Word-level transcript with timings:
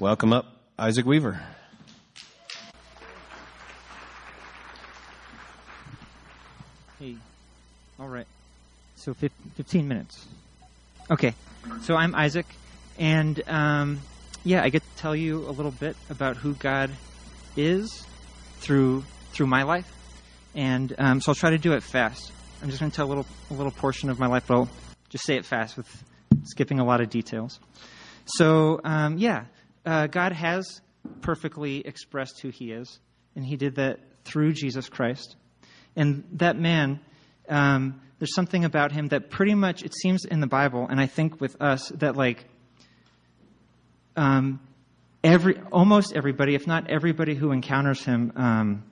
welcome 0.00 0.32
up 0.32 0.46
Isaac 0.78 1.04
Weaver. 1.04 1.38
Hey, 6.98 7.16
all 7.98 8.08
right. 8.08 8.26
So 8.96 9.12
fif- 9.12 9.32
15 9.56 9.86
minutes. 9.86 10.26
Okay, 11.10 11.34
so 11.82 11.96
I'm 11.96 12.14
Isaac, 12.14 12.46
and 12.98 13.42
um, 13.46 14.00
yeah, 14.42 14.62
I 14.62 14.70
get 14.70 14.82
to 14.82 14.96
tell 14.96 15.14
you 15.14 15.46
a 15.46 15.52
little 15.52 15.70
bit 15.70 15.96
about 16.08 16.38
who 16.38 16.54
God 16.54 16.90
is 17.56 18.06
through 18.60 19.04
through 19.32 19.48
my 19.48 19.64
life, 19.64 19.90
and 20.54 20.94
um, 20.98 21.20
so 21.20 21.32
I'll 21.32 21.36
try 21.36 21.50
to 21.50 21.58
do 21.58 21.74
it 21.74 21.82
fast. 21.82 22.32
I'm 22.62 22.68
just 22.68 22.80
going 22.80 22.90
to 22.90 22.96
tell 22.96 23.06
a 23.06 23.10
little 23.10 23.26
a 23.50 23.54
little 23.54 23.72
portion 23.72 24.08
of 24.08 24.18
my 24.18 24.28
life, 24.28 24.44
but 24.46 24.54
I'll 24.54 24.70
just 25.10 25.26
say 25.26 25.36
it 25.36 25.44
fast 25.44 25.76
with 25.76 26.04
skipping 26.44 26.78
a 26.78 26.84
lot 26.84 27.02
of 27.02 27.10
details. 27.10 27.60
So 28.24 28.80
um, 28.84 29.18
yeah, 29.18 29.44
uh, 29.84 30.06
God 30.06 30.32
has 30.32 30.80
perfectly 31.22 31.86
expressed 31.86 32.40
who 32.40 32.48
He 32.48 32.72
is, 32.72 32.98
and 33.34 33.44
He 33.44 33.56
did 33.56 33.76
that 33.76 34.00
through 34.24 34.52
Jesus 34.52 34.88
Christ. 34.88 35.36
And 35.96 36.24
that 36.32 36.56
man, 36.56 37.00
um, 37.48 38.00
there's 38.18 38.34
something 38.34 38.64
about 38.64 38.92
him 38.92 39.08
that 39.08 39.30
pretty 39.30 39.54
much 39.54 39.82
it 39.82 39.94
seems 39.94 40.24
in 40.24 40.40
the 40.40 40.46
Bible, 40.46 40.86
and 40.88 41.00
I 41.00 41.06
think 41.06 41.40
with 41.40 41.60
us 41.60 41.88
that 41.96 42.16
like 42.16 42.44
um, 44.16 44.60
every 45.24 45.58
almost 45.72 46.12
everybody, 46.14 46.54
if 46.54 46.66
not 46.66 46.90
everybody 46.90 47.34
who 47.34 47.50
encounters 47.50 48.04
him, 48.04 48.32
um, 48.36 48.84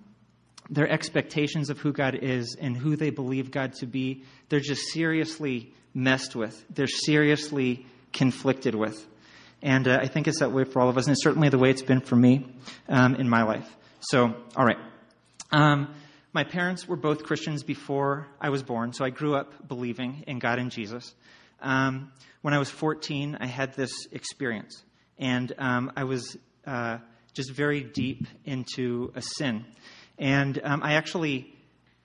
their 0.71 0.89
expectations 0.89 1.71
of 1.71 1.79
who 1.79 1.93
God 1.93 2.19
is 2.21 2.57
and 2.61 2.77
who 2.77 2.97
they 2.97 3.11
believe 3.11 3.51
God 3.51 3.75
to 3.75 3.87
be, 3.87 4.25
they're 4.49 4.61
just 4.61 4.93
seriously 4.93 5.73
messed 5.95 6.35
with. 6.35 6.65
They're 6.71 6.87
seriously 6.87 7.87
conflicted 8.13 8.75
with. 8.75 9.07
And 9.63 9.89
uh, 9.89 9.99
I 10.01 10.07
think 10.07 10.29
it's 10.29 10.41
that 10.41 10.53
way 10.53 10.65
for 10.65 10.81
all 10.81 10.89
of 10.89 10.97
us, 10.97 11.07
and 11.07 11.13
it's 11.13 11.23
certainly 11.23 11.49
the 11.49 11.59
way 11.59 11.71
it's 11.71 11.83
been 11.83 12.01
for 12.01 12.17
me 12.17 12.47
um, 12.89 13.17
in 13.17 13.29
my 13.29 13.43
life. 13.43 13.69
So, 14.01 14.35
all 14.57 14.65
right. 14.65 14.79
Um, 15.51 15.95
my 16.33 16.45
parents 16.45 16.87
were 16.87 16.97
both 16.97 17.25
Christians 17.25 17.63
before 17.63 18.29
I 18.41 18.51
was 18.51 18.63
born, 18.63 18.93
so 18.93 19.05
I 19.05 19.11
grew 19.11 19.35
up 19.35 19.67
believing 19.67 20.25
in 20.27 20.39
God 20.39 20.59
and 20.59 20.71
Jesus. 20.71 21.15
Um, 21.61 22.13
when 22.43 22.55
I 22.55 22.59
was 22.59 22.71
14, 22.71 23.39
I 23.41 23.47
had 23.47 23.75
this 23.75 23.91
experience, 24.13 24.83
and 25.19 25.53
um, 25.59 25.91
I 25.97 26.05
was 26.05 26.37
uh, 26.67 26.99
just 27.35 27.53
very 27.53 27.83
deep 27.83 28.27
into 28.45 29.13
a 29.15 29.23
sin. 29.23 29.65
And 30.19 30.61
um, 30.63 30.83
I 30.83 30.95
actually 30.95 31.53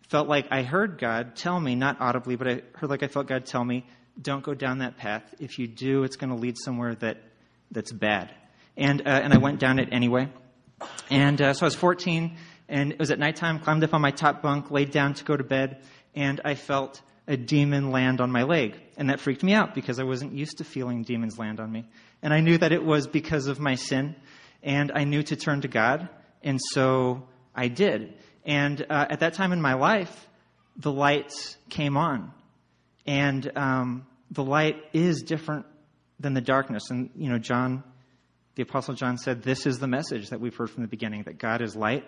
felt 0.09 0.27
like 0.27 0.47
I 0.51 0.63
heard 0.63 0.99
God 0.99 1.35
tell 1.35 1.59
me, 1.59 1.75
not 1.75 1.99
audibly, 1.99 2.35
but 2.35 2.47
I 2.47 2.61
heard 2.75 2.89
like 2.89 3.03
I 3.03 3.07
felt 3.07 3.27
God 3.27 3.45
tell 3.45 3.63
me, 3.63 3.85
don't 4.21 4.43
go 4.43 4.53
down 4.53 4.79
that 4.79 4.97
path. 4.97 5.23
If 5.39 5.57
you 5.57 5.67
do, 5.67 6.03
it's 6.03 6.15
going 6.15 6.29
to 6.29 6.35
lead 6.35 6.55
somewhere 6.57 6.95
that, 6.95 7.17
that's 7.73 7.91
bad. 7.91 8.33
And, 8.77 9.01
uh, 9.01 9.09
and 9.09 9.33
I 9.33 9.37
went 9.37 9.59
down 9.59 9.79
it 9.79 9.89
anyway. 9.91 10.29
And 11.09 11.41
uh, 11.41 11.53
so 11.53 11.65
I 11.65 11.67
was 11.67 11.75
14 11.75 12.37
and 12.69 12.91
it 12.91 12.99
was 12.99 13.11
at 13.11 13.19
nighttime, 13.19 13.59
climbed 13.59 13.83
up 13.83 13.93
on 13.93 14.01
my 14.01 14.11
top 14.11 14.41
bunk, 14.41 14.71
laid 14.71 14.91
down 14.91 15.13
to 15.15 15.23
go 15.23 15.35
to 15.35 15.43
bed, 15.43 15.83
and 16.15 16.39
I 16.45 16.55
felt 16.55 17.01
a 17.27 17.37
demon 17.37 17.91
land 17.91 18.21
on 18.21 18.31
my 18.31 18.43
leg. 18.43 18.75
And 18.97 19.09
that 19.09 19.19
freaked 19.19 19.43
me 19.43 19.53
out 19.53 19.75
because 19.75 19.99
I 19.99 20.03
wasn't 20.03 20.33
used 20.33 20.57
to 20.57 20.63
feeling 20.63 21.03
demons 21.03 21.37
land 21.37 21.59
on 21.59 21.71
me. 21.71 21.85
And 22.21 22.33
I 22.33 22.39
knew 22.39 22.57
that 22.57 22.71
it 22.71 22.83
was 22.83 23.07
because 23.07 23.47
of 23.47 23.59
my 23.59 23.75
sin, 23.75 24.15
and 24.61 24.91
I 24.93 25.03
knew 25.03 25.23
to 25.23 25.35
turn 25.35 25.61
to 25.61 25.67
God, 25.67 26.09
and 26.41 26.59
so 26.71 27.27
I 27.53 27.67
did. 27.67 28.13
And 28.45 28.85
uh, 28.89 29.05
at 29.09 29.19
that 29.19 29.33
time 29.33 29.51
in 29.51 29.61
my 29.61 29.73
life, 29.73 30.27
the 30.77 30.91
lights 30.91 31.57
came 31.69 31.97
on. 31.97 32.31
And 33.05 33.51
um, 33.55 34.07
the 34.31 34.43
light 34.43 34.77
is 34.93 35.21
different 35.23 35.65
than 36.23 36.33
the 36.33 36.41
darkness. 36.41 36.89
And, 36.89 37.11
you 37.15 37.29
know, 37.29 37.37
John, 37.37 37.83
the 38.55 38.63
Apostle 38.63 38.95
John 38.95 39.17
said, 39.17 39.43
This 39.43 39.67
is 39.67 39.77
the 39.77 39.87
message 39.87 40.29
that 40.29 40.41
we've 40.41 40.55
heard 40.55 40.71
from 40.71 40.81
the 40.81 40.89
beginning 40.89 41.23
that 41.23 41.37
God 41.37 41.61
is 41.61 41.75
light 41.75 42.03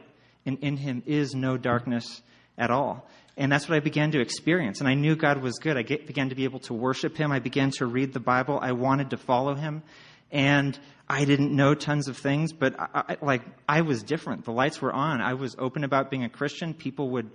and 0.45 0.58
in 0.59 0.77
him 0.77 1.03
is 1.05 1.35
no 1.35 1.58
darkness 1.58 2.21
at 2.58 2.71
all. 2.71 3.08
And 3.38 3.52
that's 3.52 3.67
what 3.67 3.75
I 3.75 3.80
began 3.81 4.11
to 4.11 4.21
experience. 4.21 4.80
And 4.80 4.87
I 4.87 4.93
knew 4.93 5.15
God 5.15 5.42
was 5.42 5.59
good. 5.59 5.77
I 5.77 5.81
get, 5.81 6.08
began 6.08 6.30
to 6.30 6.36
be 6.36 6.45
able 6.45 6.59
to 6.61 6.73
worship 6.73 7.17
him. 7.17 7.31
I 7.31 7.39
began 7.39 7.71
to 7.71 7.86
read 7.86 8.14
the 8.14 8.20
Bible. 8.20 8.58
I 8.61 8.71
wanted 8.71 9.09
to 9.09 9.17
follow 9.17 9.55
him. 9.55 9.83
And 10.32 10.80
I 11.08 11.26
didn't 11.26 11.55
know 11.55 11.76
tons 11.76 12.08
of 12.08 12.17
things, 12.17 12.53
but 12.53 12.80
I, 12.80 12.87
I, 12.93 13.17
like 13.21 13.42
I 13.67 13.82
was 13.82 14.03
different. 14.03 14.45
The 14.45 14.52
lights 14.52 14.82
were 14.82 14.93
on. 14.93 15.21
I 15.21 15.33
was 15.33 15.55
open 15.59 15.83
about 15.83 16.09
being 16.09 16.23
a 16.23 16.30
Christian. 16.30 16.73
People 16.73 17.09
would 17.11 17.30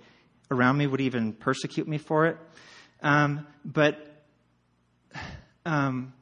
around 0.49 0.77
me 0.77 0.87
would 0.87 1.01
even 1.01 1.33
persecute 1.33 1.87
me 1.87 1.97
for 1.97 2.25
it. 2.25 2.37
Um, 3.01 3.47
but 3.63 3.97
um, 5.65 6.13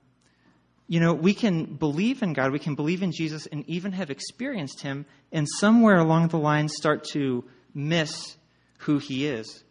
you 0.89 0.99
know, 0.99 1.13
we 1.13 1.35
can 1.35 1.65
believe 1.65 2.23
in 2.23 2.33
God, 2.33 2.51
we 2.51 2.57
can 2.57 2.73
believe 2.73 3.03
in 3.03 3.11
Jesus, 3.11 3.45
and 3.45 3.63
even 3.69 3.91
have 3.91 4.09
experienced 4.09 4.81
Him, 4.81 5.05
and 5.31 5.47
somewhere 5.47 5.99
along 5.99 6.29
the 6.29 6.39
line 6.39 6.67
start 6.67 7.03
to 7.13 7.45
miss 7.75 8.35
who 8.79 8.97
He 8.97 9.27
is, 9.27 9.63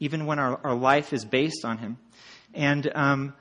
even 0.00 0.26
when 0.26 0.38
our, 0.38 0.60
our 0.62 0.74
life 0.74 1.14
is 1.14 1.24
based 1.24 1.64
on 1.64 1.78
Him. 1.78 1.96
And 2.52 2.92
um, 2.94 3.34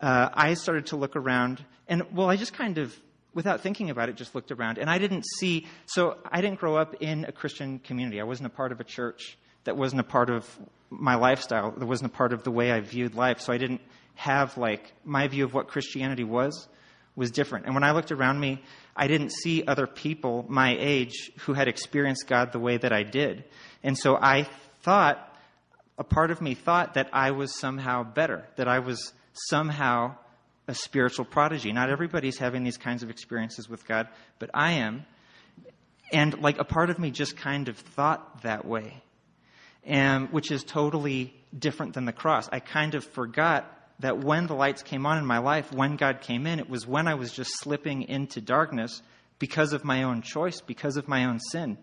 uh, 0.00 0.30
I 0.34 0.54
started 0.54 0.86
to 0.86 0.96
look 0.96 1.14
around, 1.14 1.64
and 1.86 2.02
well, 2.12 2.28
I 2.28 2.34
just 2.34 2.54
kind 2.54 2.76
of, 2.76 2.92
without 3.34 3.60
thinking 3.60 3.90
about 3.90 4.08
it, 4.08 4.16
just 4.16 4.34
looked 4.34 4.50
around, 4.50 4.78
and 4.78 4.90
I 4.90 4.98
didn't 4.98 5.24
see. 5.38 5.68
So 5.86 6.18
I 6.28 6.40
didn't 6.40 6.58
grow 6.58 6.74
up 6.74 6.96
in 7.00 7.24
a 7.24 7.30
Christian 7.30 7.78
community. 7.78 8.20
I 8.20 8.24
wasn't 8.24 8.48
a 8.48 8.56
part 8.56 8.72
of 8.72 8.80
a 8.80 8.84
church. 8.84 9.38
That 9.62 9.76
wasn't 9.76 10.00
a 10.00 10.04
part 10.04 10.28
of 10.28 10.44
my 10.90 11.14
lifestyle. 11.14 11.70
That 11.70 11.86
wasn't 11.86 12.12
a 12.12 12.16
part 12.16 12.32
of 12.32 12.42
the 12.42 12.50
way 12.50 12.72
I 12.72 12.80
viewed 12.80 13.14
life. 13.14 13.40
So 13.40 13.52
I 13.52 13.58
didn't 13.58 13.80
have 14.16 14.58
like 14.58 14.92
my 15.04 15.28
view 15.28 15.44
of 15.44 15.54
what 15.54 15.68
Christianity 15.68 16.24
was 16.24 16.66
was 17.20 17.30
different. 17.30 17.66
And 17.66 17.74
when 17.74 17.84
I 17.84 17.92
looked 17.92 18.10
around 18.10 18.40
me, 18.40 18.62
I 18.96 19.06
didn't 19.06 19.30
see 19.30 19.62
other 19.62 19.86
people 19.86 20.46
my 20.48 20.74
age 20.76 21.30
who 21.40 21.52
had 21.52 21.68
experienced 21.68 22.26
God 22.26 22.50
the 22.50 22.58
way 22.58 22.78
that 22.78 22.92
I 22.92 23.02
did. 23.02 23.44
And 23.84 23.96
so 23.96 24.16
I 24.16 24.48
thought, 24.80 25.26
a 25.98 26.02
part 26.02 26.30
of 26.30 26.40
me 26.40 26.54
thought 26.54 26.94
that 26.94 27.10
I 27.12 27.32
was 27.32 27.56
somehow 27.60 28.04
better, 28.04 28.48
that 28.56 28.68
I 28.68 28.78
was 28.78 29.12
somehow 29.34 30.16
a 30.66 30.74
spiritual 30.74 31.26
prodigy. 31.26 31.72
Not 31.72 31.90
everybody's 31.90 32.38
having 32.38 32.64
these 32.64 32.78
kinds 32.78 33.02
of 33.02 33.10
experiences 33.10 33.68
with 33.68 33.86
God, 33.86 34.08
but 34.38 34.48
I 34.54 34.72
am. 34.72 35.04
And 36.12 36.40
like 36.40 36.58
a 36.58 36.64
part 36.64 36.88
of 36.88 36.98
me 36.98 37.10
just 37.10 37.36
kind 37.36 37.68
of 37.68 37.76
thought 37.76 38.42
that 38.42 38.64
way, 38.64 39.02
and 39.84 40.32
which 40.32 40.50
is 40.50 40.64
totally 40.64 41.34
different 41.56 41.92
than 41.92 42.06
the 42.06 42.12
cross. 42.12 42.48
I 42.50 42.60
kind 42.60 42.94
of 42.94 43.04
forgot 43.04 43.70
that 44.00 44.18
when 44.18 44.46
the 44.46 44.54
lights 44.54 44.82
came 44.82 45.06
on 45.06 45.18
in 45.18 45.26
my 45.26 45.38
life, 45.38 45.72
when 45.72 45.96
God 45.96 46.20
came 46.22 46.46
in, 46.46 46.58
it 46.58 46.68
was 46.68 46.86
when 46.86 47.06
I 47.06 47.14
was 47.14 47.32
just 47.32 47.50
slipping 47.60 48.02
into 48.02 48.40
darkness 48.40 49.02
because 49.38 49.72
of 49.72 49.84
my 49.84 50.02
own 50.02 50.22
choice, 50.22 50.60
because 50.60 50.96
of 50.96 51.06
my 51.06 51.26
own 51.26 51.38
sin. 51.38 51.78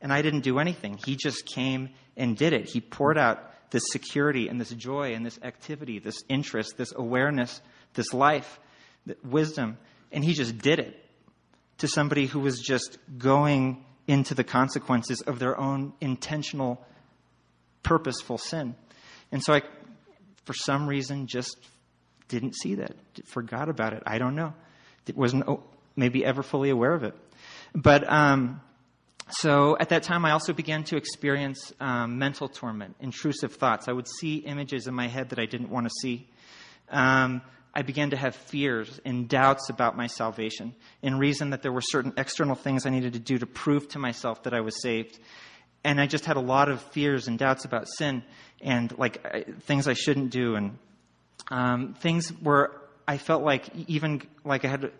And 0.00 0.12
I 0.12 0.22
didn't 0.22 0.40
do 0.40 0.58
anything. 0.58 0.98
He 1.04 1.16
just 1.16 1.46
came 1.46 1.90
and 2.16 2.36
did 2.36 2.52
it. 2.52 2.68
He 2.68 2.80
poured 2.80 3.18
out 3.18 3.70
this 3.70 3.84
security 3.90 4.48
and 4.48 4.60
this 4.60 4.70
joy 4.70 5.14
and 5.14 5.26
this 5.26 5.38
activity, 5.42 5.98
this 5.98 6.22
interest, 6.28 6.76
this 6.76 6.92
awareness, 6.94 7.60
this 7.94 8.14
life, 8.14 8.58
wisdom. 9.22 9.76
And 10.10 10.24
he 10.24 10.32
just 10.32 10.58
did 10.58 10.78
it 10.78 11.04
to 11.78 11.88
somebody 11.88 12.26
who 12.26 12.40
was 12.40 12.60
just 12.60 12.98
going 13.18 13.84
into 14.06 14.34
the 14.34 14.44
consequences 14.44 15.20
of 15.20 15.38
their 15.38 15.58
own 15.58 15.92
intentional, 16.00 16.82
purposeful 17.82 18.38
sin. 18.38 18.74
And 19.30 19.42
so 19.42 19.52
I 19.52 19.62
for 20.48 20.54
some 20.54 20.88
reason, 20.88 21.26
just 21.26 21.58
didn't 22.28 22.54
see 22.56 22.76
that, 22.76 22.96
forgot 23.26 23.68
about 23.68 23.92
it. 23.92 24.02
I 24.06 24.16
don't 24.16 24.34
know. 24.34 24.54
It 25.06 25.14
wasn't 25.14 25.44
oh, 25.46 25.62
maybe 25.94 26.24
ever 26.24 26.42
fully 26.42 26.70
aware 26.70 26.94
of 26.94 27.04
it. 27.04 27.14
But 27.74 28.10
um, 28.10 28.62
so 29.28 29.76
at 29.78 29.90
that 29.90 30.04
time, 30.04 30.24
I 30.24 30.30
also 30.30 30.54
began 30.54 30.84
to 30.84 30.96
experience 30.96 31.70
um, 31.80 32.18
mental 32.18 32.48
torment, 32.48 32.96
intrusive 32.98 33.56
thoughts. 33.56 33.88
I 33.88 33.92
would 33.92 34.08
see 34.08 34.36
images 34.36 34.86
in 34.86 34.94
my 34.94 35.06
head 35.06 35.28
that 35.30 35.38
I 35.38 35.44
didn't 35.44 35.68
want 35.68 35.86
to 35.86 35.92
see. 36.00 36.26
Um, 36.88 37.42
I 37.74 37.82
began 37.82 38.08
to 38.10 38.16
have 38.16 38.34
fears 38.34 38.98
and 39.04 39.28
doubts 39.28 39.68
about 39.68 39.98
my 39.98 40.06
salvation, 40.06 40.74
and 41.02 41.20
reason 41.20 41.50
that 41.50 41.60
there 41.60 41.72
were 41.72 41.82
certain 41.82 42.14
external 42.16 42.54
things 42.54 42.86
I 42.86 42.90
needed 42.90 43.12
to 43.12 43.18
do 43.18 43.36
to 43.36 43.46
prove 43.46 43.86
to 43.88 43.98
myself 43.98 44.44
that 44.44 44.54
I 44.54 44.62
was 44.62 44.80
saved 44.80 45.18
and 45.84 46.00
I 46.00 46.06
just 46.06 46.24
had 46.24 46.36
a 46.36 46.40
lot 46.40 46.68
of 46.68 46.80
fears 46.80 47.28
and 47.28 47.38
doubts 47.38 47.64
about 47.64 47.88
sin 47.88 48.22
and 48.60 48.96
like 48.98 49.24
I, 49.24 49.42
things 49.62 49.88
I 49.88 49.94
shouldn't 49.94 50.30
do 50.30 50.56
and 50.56 50.78
um, 51.50 51.94
things 51.94 52.28
where 52.28 52.72
I 53.06 53.16
felt 53.16 53.42
like 53.42 53.68
even 53.88 54.22
like 54.44 54.64
I 54.64 54.68
had, 54.68 54.92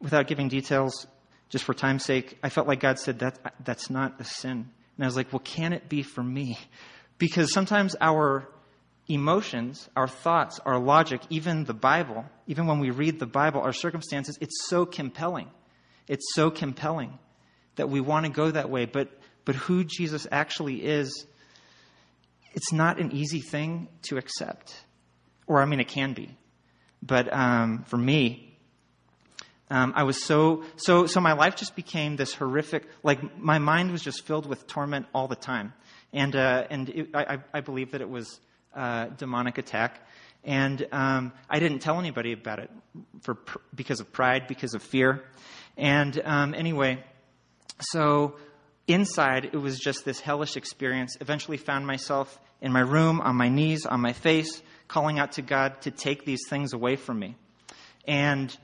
without 0.00 0.26
giving 0.26 0.48
details, 0.48 1.06
just 1.48 1.64
for 1.64 1.74
time's 1.74 2.04
sake, 2.04 2.38
I 2.42 2.48
felt 2.48 2.66
like 2.66 2.80
God 2.80 2.98
said 2.98 3.20
that 3.20 3.38
that's 3.62 3.88
not 3.90 4.20
a 4.20 4.24
sin, 4.24 4.68
and 4.96 5.04
I 5.04 5.06
was 5.06 5.16
like, 5.16 5.32
well, 5.32 5.42
can 5.44 5.72
it 5.72 5.88
be 5.88 6.02
for 6.02 6.22
me? 6.22 6.58
Because 7.18 7.52
sometimes 7.52 7.94
our 8.00 8.48
emotions, 9.08 9.88
our 9.94 10.08
thoughts, 10.08 10.58
our 10.66 10.80
logic, 10.80 11.20
even 11.30 11.62
the 11.62 11.74
Bible, 11.74 12.24
even 12.48 12.66
when 12.66 12.80
we 12.80 12.90
read 12.90 13.20
the 13.20 13.26
Bible, 13.26 13.60
our 13.60 13.72
circumstances, 13.72 14.36
it's 14.40 14.66
so 14.68 14.84
compelling. 14.84 15.48
It's 16.08 16.34
so 16.34 16.50
compelling 16.50 17.16
that 17.76 17.88
we 17.88 18.00
want 18.00 18.26
to 18.26 18.32
go 18.32 18.50
that 18.50 18.70
way, 18.70 18.86
but 18.86 19.08
but 19.44 19.54
who 19.54 19.84
Jesus 19.84 20.26
actually 20.30 20.84
is, 20.84 21.26
it's 22.52 22.72
not 22.72 23.00
an 23.00 23.12
easy 23.12 23.40
thing 23.40 23.88
to 24.02 24.16
accept. 24.16 24.84
Or, 25.46 25.62
I 25.62 25.66
mean, 25.66 25.80
it 25.80 25.88
can 25.88 26.12
be. 26.12 26.36
But 27.02 27.32
um, 27.32 27.84
for 27.88 27.96
me, 27.96 28.48
Um, 29.72 29.94
I 29.96 30.04
was 30.04 30.22
so, 30.22 30.64
so, 30.76 31.06
so 31.06 31.20
my 31.20 31.32
life 31.32 31.56
just 31.56 31.74
became 31.74 32.16
this 32.16 32.34
horrific, 32.34 32.84
like 33.02 33.20
my 33.38 33.58
mind 33.58 33.90
was 33.90 34.04
just 34.04 34.26
filled 34.26 34.44
with 34.44 34.66
torment 34.66 35.06
all 35.14 35.28
the 35.28 35.40
time. 35.52 35.72
And, 36.12 36.36
uh, 36.36 36.66
and 36.68 36.88
it, 36.90 37.08
I, 37.14 37.38
I 37.54 37.62
believe 37.62 37.92
that 37.92 38.02
it 38.02 38.10
was 38.10 38.38
uh, 38.74 39.06
demonic 39.16 39.56
attack. 39.56 40.06
And 40.44 40.86
um, 40.92 41.32
I 41.48 41.58
didn't 41.58 41.80
tell 41.80 41.98
anybody 41.98 42.32
about 42.34 42.58
it 42.58 42.70
for, 43.22 43.38
because 43.74 44.00
of 44.02 44.12
pride, 44.12 44.46
because 44.46 44.74
of 44.74 44.82
fear. 44.82 45.22
And 45.78 46.20
um, 46.22 46.52
anyway, 46.52 47.02
so 47.80 48.36
inside, 48.86 49.46
it 49.46 49.56
was 49.56 49.78
just 49.78 50.04
this 50.04 50.20
hellish 50.20 50.56
experience. 50.56 51.16
Eventually, 51.20 51.56
found 51.56 51.86
myself 51.86 52.38
in 52.60 52.72
my 52.72 52.80
room, 52.80 53.20
on 53.20 53.36
my 53.36 53.48
knees, 53.48 53.86
on 53.86 54.00
my 54.00 54.12
face, 54.12 54.62
calling 54.88 55.18
out 55.18 55.32
to 55.32 55.42
God 55.42 55.80
to 55.82 55.90
take 55.90 56.24
these 56.24 56.40
things 56.48 56.72
away 56.72 56.96
from 56.96 57.18
me. 57.18 57.36
And 58.06 58.56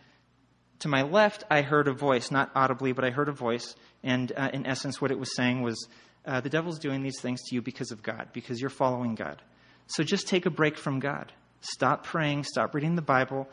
to 0.81 0.89
my 0.89 1.03
left, 1.03 1.45
I 1.51 1.63
heard 1.63 1.89
a 1.89 1.93
voice, 1.93 2.31
not 2.31 2.51
audibly, 2.55 2.93
but 2.93 3.05
I 3.05 3.11
heard 3.11 3.29
a 3.29 3.33
voice. 3.33 3.75
And 4.03 4.33
uh, 4.37 4.51
in 4.53 4.67
essence, 4.67 5.01
what 5.01 5.11
it 5.11 5.19
was 5.19 5.35
saying 5.35 5.63
was, 5.63 5.89
uh, 6.25 6.41
The 6.41 6.51
devil's 6.51 6.79
doing 6.79 7.03
these 7.03 7.21
things 7.21 7.41
to 7.49 7.55
you 7.55 7.63
because 7.63 7.91
of 7.91 8.03
God, 8.03 8.29
because 8.33 8.61
you're 8.61 8.71
following 8.71 9.15
God. 9.15 9.43
So 9.87 10.05
just 10.05 10.29
take 10.29 10.47
a 10.47 10.51
break 10.51 10.77
from 10.77 11.01
God. 11.01 11.33
Stop 11.61 12.05
praying, 12.05 12.45
stop 12.45 12.75
reading 12.75 12.95
the 12.95 13.03
Bible, 13.03 13.49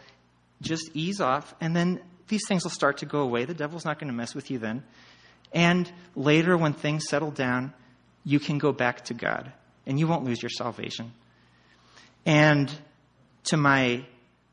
just 0.61 0.91
ease 0.93 1.21
off, 1.21 1.55
and 1.59 1.75
then 1.75 2.01
these 2.27 2.45
things 2.47 2.63
will 2.63 2.71
start 2.71 2.97
to 2.97 3.05
go 3.05 3.19
away. 3.19 3.45
The 3.45 3.53
devil's 3.53 3.85
not 3.85 3.97
going 3.99 4.09
to 4.09 4.13
mess 4.13 4.35
with 4.35 4.51
you 4.51 4.59
then. 4.59 4.83
And 5.53 5.91
later, 6.15 6.57
when 6.57 6.73
things 6.73 7.05
settle 7.09 7.31
down, 7.31 7.73
you 8.23 8.39
can 8.39 8.57
go 8.57 8.71
back 8.71 9.05
to 9.05 9.13
God 9.13 9.51
and 9.85 9.99
you 9.99 10.07
won't 10.07 10.25
lose 10.25 10.41
your 10.41 10.49
salvation. 10.49 11.13
And 12.25 12.71
to 13.45 13.57
my 13.57 14.05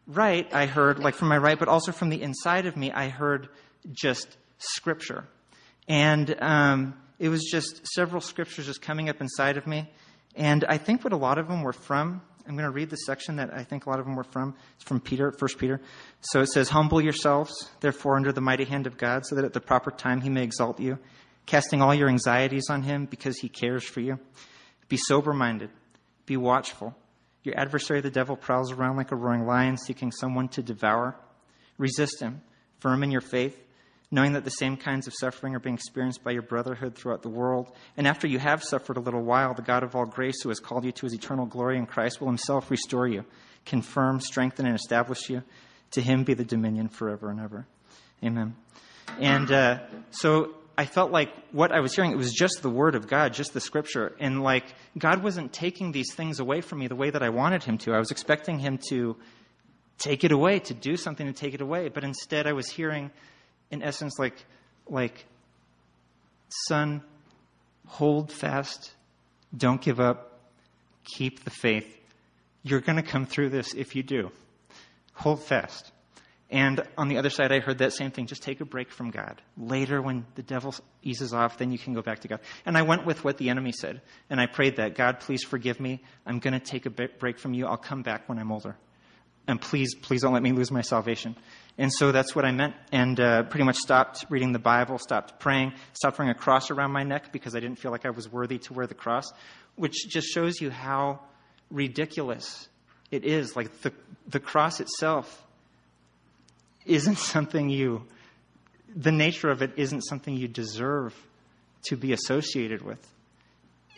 right, 0.06 0.52
I 0.52 0.66
heard, 0.66 0.98
like 0.98 1.14
from 1.14 1.28
my 1.28 1.38
right, 1.38 1.58
but 1.58 1.68
also 1.68 1.92
from 1.92 2.10
the 2.10 2.20
inside 2.22 2.66
of 2.66 2.76
me, 2.76 2.92
I 2.92 3.08
heard 3.08 3.48
just 3.90 4.36
scripture. 4.58 5.24
And 5.88 6.36
um, 6.40 6.94
it 7.18 7.28
was 7.28 7.44
just 7.50 7.86
several 7.94 8.20
scriptures 8.20 8.66
just 8.66 8.82
coming 8.82 9.08
up 9.08 9.20
inside 9.20 9.56
of 9.56 9.66
me. 9.66 9.90
And 10.34 10.64
I 10.64 10.78
think 10.78 11.04
what 11.04 11.12
a 11.12 11.16
lot 11.16 11.38
of 11.38 11.48
them 11.48 11.62
were 11.62 11.72
from, 11.72 12.22
I'm 12.46 12.54
going 12.54 12.68
to 12.68 12.74
read 12.74 12.90
the 12.90 12.96
section 12.96 13.36
that 13.36 13.52
I 13.52 13.64
think 13.64 13.86
a 13.86 13.90
lot 13.90 14.00
of 14.00 14.04
them 14.04 14.16
were 14.16 14.24
from. 14.24 14.54
It's 14.76 14.84
from 14.84 15.00
Peter, 15.00 15.32
1 15.36 15.48
Peter. 15.58 15.80
So 16.20 16.40
it 16.40 16.48
says, 16.48 16.68
Humble 16.68 17.00
yourselves, 17.00 17.70
therefore, 17.80 18.16
under 18.16 18.32
the 18.32 18.40
mighty 18.40 18.64
hand 18.64 18.86
of 18.86 18.98
God, 18.98 19.24
so 19.24 19.36
that 19.36 19.44
at 19.44 19.52
the 19.52 19.60
proper 19.60 19.90
time 19.90 20.20
he 20.20 20.30
may 20.30 20.42
exalt 20.42 20.80
you, 20.80 20.98
casting 21.46 21.82
all 21.82 21.94
your 21.94 22.08
anxieties 22.08 22.66
on 22.68 22.82
him 22.82 23.06
because 23.06 23.38
he 23.38 23.48
cares 23.48 23.84
for 23.84 24.00
you. 24.00 24.18
Be 24.88 24.96
sober 24.96 25.32
minded, 25.32 25.70
be 26.26 26.36
watchful. 26.36 26.94
Your 27.44 27.58
adversary, 27.58 28.00
the 28.00 28.10
devil, 28.10 28.36
prowls 28.36 28.70
around 28.70 28.96
like 28.96 29.10
a 29.10 29.16
roaring 29.16 29.46
lion, 29.46 29.76
seeking 29.76 30.12
someone 30.12 30.48
to 30.50 30.62
devour. 30.62 31.16
Resist 31.76 32.20
him, 32.20 32.40
firm 32.78 33.02
in 33.02 33.10
your 33.10 33.20
faith 33.20 33.58
knowing 34.12 34.34
that 34.34 34.44
the 34.44 34.50
same 34.50 34.76
kinds 34.76 35.06
of 35.06 35.14
suffering 35.18 35.56
are 35.56 35.58
being 35.58 35.74
experienced 35.74 36.22
by 36.22 36.30
your 36.30 36.42
brotherhood 36.42 36.94
throughout 36.94 37.22
the 37.22 37.30
world. 37.30 37.72
And 37.96 38.06
after 38.06 38.28
you 38.28 38.38
have 38.38 38.62
suffered 38.62 38.98
a 38.98 39.00
little 39.00 39.22
while, 39.22 39.54
the 39.54 39.62
God 39.62 39.82
of 39.82 39.96
all 39.96 40.04
grace, 40.04 40.42
who 40.42 40.50
has 40.50 40.60
called 40.60 40.84
you 40.84 40.92
to 40.92 41.06
his 41.06 41.14
eternal 41.14 41.46
glory 41.46 41.78
in 41.78 41.86
Christ, 41.86 42.20
will 42.20 42.28
himself 42.28 42.70
restore 42.70 43.08
you, 43.08 43.24
confirm, 43.64 44.20
strengthen, 44.20 44.66
and 44.66 44.76
establish 44.76 45.30
you. 45.30 45.42
To 45.92 46.02
him 46.02 46.24
be 46.24 46.34
the 46.34 46.44
dominion 46.44 46.88
forever 46.88 47.30
and 47.30 47.40
ever. 47.40 47.66
Amen. 48.22 48.54
And 49.18 49.50
uh, 49.50 49.80
so 50.10 50.54
I 50.76 50.84
felt 50.84 51.10
like 51.10 51.30
what 51.50 51.72
I 51.72 51.80
was 51.80 51.94
hearing, 51.94 52.12
it 52.12 52.16
was 52.16 52.32
just 52.32 52.62
the 52.62 52.70
word 52.70 52.94
of 52.94 53.08
God, 53.08 53.32
just 53.32 53.54
the 53.54 53.60
scripture. 53.60 54.14
And 54.20 54.42
like 54.42 54.64
God 54.96 55.22
wasn't 55.22 55.52
taking 55.52 55.92
these 55.92 56.14
things 56.14 56.38
away 56.38 56.60
from 56.60 56.80
me 56.80 56.86
the 56.86 56.96
way 56.96 57.10
that 57.10 57.22
I 57.22 57.30
wanted 57.30 57.64
him 57.64 57.78
to. 57.78 57.94
I 57.94 57.98
was 57.98 58.10
expecting 58.10 58.58
him 58.58 58.78
to 58.88 59.16
take 59.98 60.24
it 60.24 60.32
away, 60.32 60.58
to 60.60 60.74
do 60.74 60.96
something 60.96 61.26
to 61.26 61.32
take 61.32 61.54
it 61.54 61.60
away. 61.60 61.88
But 61.88 62.04
instead, 62.04 62.46
I 62.46 62.52
was 62.52 62.68
hearing 62.68 63.10
in 63.72 63.82
essence, 63.82 64.18
like, 64.18 64.36
like, 64.86 65.26
son, 66.68 67.02
hold 67.86 68.30
fast, 68.30 68.92
don't 69.56 69.80
give 69.80 69.98
up, 69.98 70.38
keep 71.04 71.42
the 71.42 71.50
faith. 71.50 71.98
You're 72.62 72.80
going 72.80 72.96
to 72.96 73.02
come 73.02 73.26
through 73.26 73.48
this 73.48 73.74
if 73.74 73.96
you 73.96 74.04
do. 74.04 74.30
Hold 75.14 75.42
fast. 75.42 75.90
And 76.50 76.82
on 76.98 77.08
the 77.08 77.16
other 77.16 77.30
side, 77.30 77.50
I 77.50 77.60
heard 77.60 77.78
that 77.78 77.94
same 77.94 78.10
thing. 78.10 78.26
Just 78.26 78.42
take 78.42 78.60
a 78.60 78.66
break 78.66 78.92
from 78.92 79.10
God. 79.10 79.40
Later, 79.56 80.02
when 80.02 80.26
the 80.34 80.42
devil 80.42 80.74
eases 81.02 81.32
off, 81.32 81.56
then 81.56 81.72
you 81.72 81.78
can 81.78 81.94
go 81.94 82.02
back 82.02 82.20
to 82.20 82.28
God. 82.28 82.40
And 82.66 82.76
I 82.76 82.82
went 82.82 83.06
with 83.06 83.24
what 83.24 83.38
the 83.38 83.48
enemy 83.48 83.72
said. 83.72 84.02
And 84.28 84.38
I 84.38 84.46
prayed 84.46 84.76
that 84.76 84.94
God, 84.94 85.20
please 85.20 85.42
forgive 85.42 85.80
me. 85.80 86.02
I'm 86.26 86.40
going 86.40 86.52
to 86.52 86.60
take 86.60 86.84
a 86.84 86.90
break 86.90 87.38
from 87.38 87.54
you. 87.54 87.66
I'll 87.66 87.78
come 87.78 88.02
back 88.02 88.28
when 88.28 88.38
I'm 88.38 88.52
older. 88.52 88.76
And 89.48 89.58
please, 89.60 89.94
please 89.94 90.20
don't 90.20 90.34
let 90.34 90.42
me 90.42 90.52
lose 90.52 90.70
my 90.70 90.82
salvation. 90.82 91.36
And 91.78 91.90
so 91.92 92.12
that's 92.12 92.34
what 92.34 92.44
I 92.44 92.52
meant, 92.52 92.74
and 92.92 93.18
uh, 93.18 93.44
pretty 93.44 93.64
much 93.64 93.76
stopped 93.76 94.26
reading 94.28 94.52
the 94.52 94.58
Bible, 94.58 94.98
stopped 94.98 95.40
praying, 95.40 95.72
stopped 95.94 96.18
wearing 96.18 96.30
a 96.30 96.34
cross 96.34 96.70
around 96.70 96.92
my 96.92 97.02
neck 97.02 97.32
because 97.32 97.56
I 97.56 97.60
didn't 97.60 97.78
feel 97.78 97.90
like 97.90 98.04
I 98.04 98.10
was 98.10 98.30
worthy 98.30 98.58
to 98.58 98.74
wear 98.74 98.86
the 98.86 98.94
cross, 98.94 99.32
which 99.76 100.06
just 100.08 100.28
shows 100.28 100.60
you 100.60 100.70
how 100.70 101.20
ridiculous 101.70 102.68
it 103.10 103.24
is. 103.24 103.56
Like 103.56 103.80
the, 103.80 103.92
the 104.28 104.38
cross 104.38 104.80
itself 104.80 105.42
isn't 106.84 107.18
something 107.18 107.70
you, 107.70 108.06
the 108.94 109.12
nature 109.12 109.50
of 109.50 109.62
it 109.62 109.72
isn't 109.76 110.02
something 110.02 110.36
you 110.36 110.48
deserve 110.48 111.14
to 111.86 111.96
be 111.96 112.12
associated 112.12 112.82
with. 112.82 113.00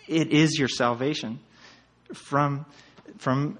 It 0.06 0.28
is 0.28 0.58
your 0.58 0.68
salvation 0.68 1.40
from, 2.12 2.66
from 3.18 3.58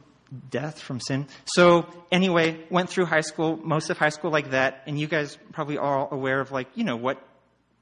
death 0.50 0.80
from 0.80 1.00
sin. 1.00 1.26
So 1.44 1.86
anyway, 2.10 2.64
went 2.70 2.90
through 2.90 3.06
high 3.06 3.20
school, 3.20 3.56
most 3.56 3.90
of 3.90 3.98
high 3.98 4.08
school 4.08 4.30
like 4.30 4.50
that, 4.50 4.82
and 4.86 4.98
you 4.98 5.06
guys 5.06 5.38
probably 5.52 5.78
are 5.78 5.98
all 5.98 6.08
aware 6.10 6.40
of 6.40 6.50
like, 6.52 6.68
you 6.74 6.84
know, 6.84 6.96
what 6.96 7.22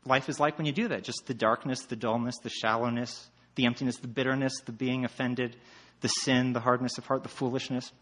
life 0.04 0.28
is 0.28 0.40
like 0.40 0.58
when 0.58 0.66
you 0.66 0.72
do 0.72 0.88
that. 0.88 1.04
Just 1.04 1.26
the 1.26 1.34
darkness, 1.34 1.80
the 1.86 1.96
dullness, 1.96 2.36
the 2.42 2.50
shallowness, 2.50 3.30
the 3.54 3.66
emptiness, 3.66 3.96
the 3.96 4.08
bitterness, 4.08 4.52
the 4.64 4.72
being 4.72 5.04
offended, 5.04 5.56
the 6.00 6.08
sin, 6.08 6.52
the 6.52 6.60
hardness 6.60 6.98
of 6.98 7.06
heart, 7.06 7.22
the 7.22 7.28
foolishness. 7.28 7.92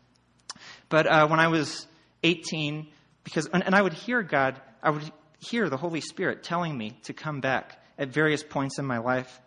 But 0.89 1.07
uh, 1.07 1.29
when 1.29 1.41
I 1.41 1.49
was 1.49 1.87
18, 2.23 2.89
because, 3.25 3.47
and, 3.53 3.65
and 3.65 3.75
I 3.75 3.83
would 3.83 3.93
hear 3.93 4.23
God, 4.23 4.61
I 4.83 4.91
would 4.91 5.11
hear 5.39 5.69
the 5.69 5.77
Holy 5.77 6.01
Spirit 6.01 6.43
telling 6.43 6.77
me 6.77 6.99
to 7.05 7.13
come 7.13 7.41
back 7.41 7.83
at 7.99 8.09
various 8.09 8.43
points 8.43 8.79
in 8.79 8.87
my 8.87 8.99
life. 8.99 9.41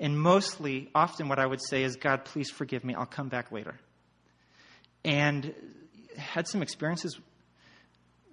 And 0.00 0.18
mostly, 0.18 0.90
often 0.94 1.28
what 1.28 1.38
I 1.38 1.46
would 1.46 1.60
say 1.62 1.84
is, 1.84 1.96
God, 1.96 2.24
please 2.24 2.50
forgive 2.50 2.84
me. 2.84 2.94
I'll 2.94 3.06
come 3.06 3.28
back 3.28 3.52
later 3.52 3.76
and 5.04 5.54
had 6.16 6.46
some 6.46 6.62
experiences 6.62 7.18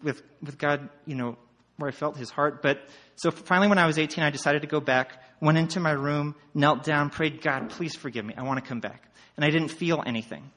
with 0.04 0.22
with 0.42 0.58
God, 0.58 0.90
you 1.06 1.16
know, 1.16 1.38
where 1.78 1.90
I 1.90 1.92
felt 1.92 2.18
His 2.18 2.30
heart. 2.30 2.62
But 2.62 2.82
so 3.16 3.32
finally, 3.32 3.68
when 3.68 3.78
I 3.78 3.86
was 3.86 3.98
18, 3.98 4.24
I 4.24 4.30
decided 4.30 4.62
to 4.62 4.68
go 4.68 4.80
back. 4.80 5.24
Went 5.42 5.58
into 5.58 5.80
my 5.80 5.92
room, 5.92 6.36
knelt 6.54 6.84
down, 6.84 7.10
prayed, 7.10 7.42
God, 7.42 7.70
please 7.70 7.96
forgive 7.96 8.26
me. 8.26 8.34
I 8.38 8.44
want 8.44 8.62
to 8.62 8.68
come 8.68 8.82
back. 8.82 9.04
And 9.38 9.46
I 9.46 9.50
didn't 9.52 9.70
feel 9.70 10.04
anything, 10.06 10.52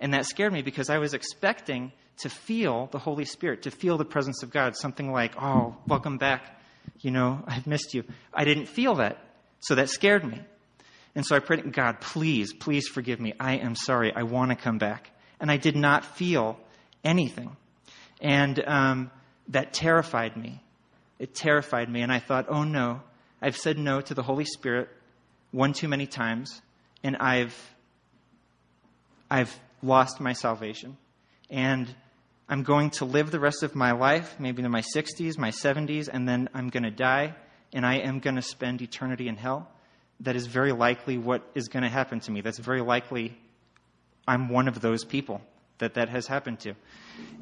and 0.00 0.14
that 0.14 0.26
scared 0.26 0.52
me 0.52 0.62
because 0.62 0.90
I 0.90 0.98
was 0.98 1.14
expecting 1.14 1.92
to 2.18 2.28
feel 2.28 2.88
the 2.90 2.98
Holy 2.98 3.24
Spirit, 3.24 3.62
to 3.62 3.70
feel 3.70 3.96
the 3.96 4.04
presence 4.04 4.42
of 4.42 4.50
God. 4.50 4.76
Something 4.76 5.12
like, 5.12 5.40
"Oh, 5.40 5.76
welcome 5.86 6.18
back. 6.18 6.60
You 6.98 7.12
know, 7.12 7.44
I've 7.46 7.68
missed 7.68 7.94
you." 7.94 8.02
I 8.34 8.44
didn't 8.44 8.66
feel 8.66 8.96
that, 8.96 9.24
so 9.60 9.76
that 9.76 9.88
scared 9.88 10.24
me. 10.24 10.40
And 11.14 11.24
so 11.24 11.36
I 11.36 11.38
prayed, 11.40 11.72
God, 11.72 12.00
please, 12.00 12.52
please 12.52 12.88
forgive 12.88 13.20
me. 13.20 13.32
I 13.38 13.54
am 13.54 13.74
sorry. 13.74 14.12
I 14.14 14.22
want 14.22 14.50
to 14.50 14.56
come 14.56 14.78
back 14.78 15.10
and 15.40 15.50
I 15.50 15.56
did 15.56 15.76
not 15.76 16.04
feel 16.04 16.58
anything. 17.02 17.56
And 18.20 18.62
um, 18.66 19.10
that 19.48 19.72
terrified 19.72 20.36
me. 20.36 20.62
It 21.18 21.34
terrified 21.34 21.90
me, 21.90 22.02
and 22.02 22.12
I 22.12 22.18
thought, 22.18 22.46
oh 22.48 22.64
no, 22.64 23.00
I've 23.42 23.56
said 23.56 23.78
no 23.78 24.00
to 24.00 24.14
the 24.14 24.22
Holy 24.22 24.44
Spirit 24.44 24.88
one 25.50 25.72
too 25.72 25.88
many 25.88 26.06
times, 26.06 26.62
and 27.02 27.16
I've 27.16 27.54
I've 29.30 29.54
lost 29.82 30.20
my 30.20 30.32
salvation. 30.32 30.96
And 31.50 31.92
I'm 32.48 32.62
going 32.62 32.90
to 32.90 33.04
live 33.04 33.30
the 33.30 33.40
rest 33.40 33.62
of 33.62 33.74
my 33.74 33.92
life, 33.92 34.36
maybe 34.38 34.62
in 34.62 34.70
my 34.70 34.82
60s, 34.94 35.38
my 35.38 35.50
70s, 35.50 36.08
and 36.12 36.28
then 36.28 36.48
I'm 36.52 36.68
going 36.68 36.82
to 36.82 36.90
die, 36.90 37.34
and 37.72 37.86
I 37.86 37.98
am 37.98 38.18
going 38.18 38.36
to 38.36 38.42
spend 38.42 38.82
eternity 38.82 39.28
in 39.28 39.36
hell. 39.36 39.70
That 40.20 40.36
is 40.36 40.46
very 40.46 40.72
likely 40.72 41.16
what 41.16 41.42
is 41.54 41.68
going 41.68 41.84
to 41.84 41.88
happen 41.88 42.20
to 42.20 42.30
me. 42.30 42.40
That's 42.40 42.58
very 42.58 42.80
likely 42.80 43.38
I'm 44.30 44.48
one 44.48 44.68
of 44.68 44.80
those 44.80 45.04
people 45.04 45.42
that 45.78 45.94
that 45.94 46.08
has 46.08 46.28
happened 46.28 46.60
to. 46.60 46.74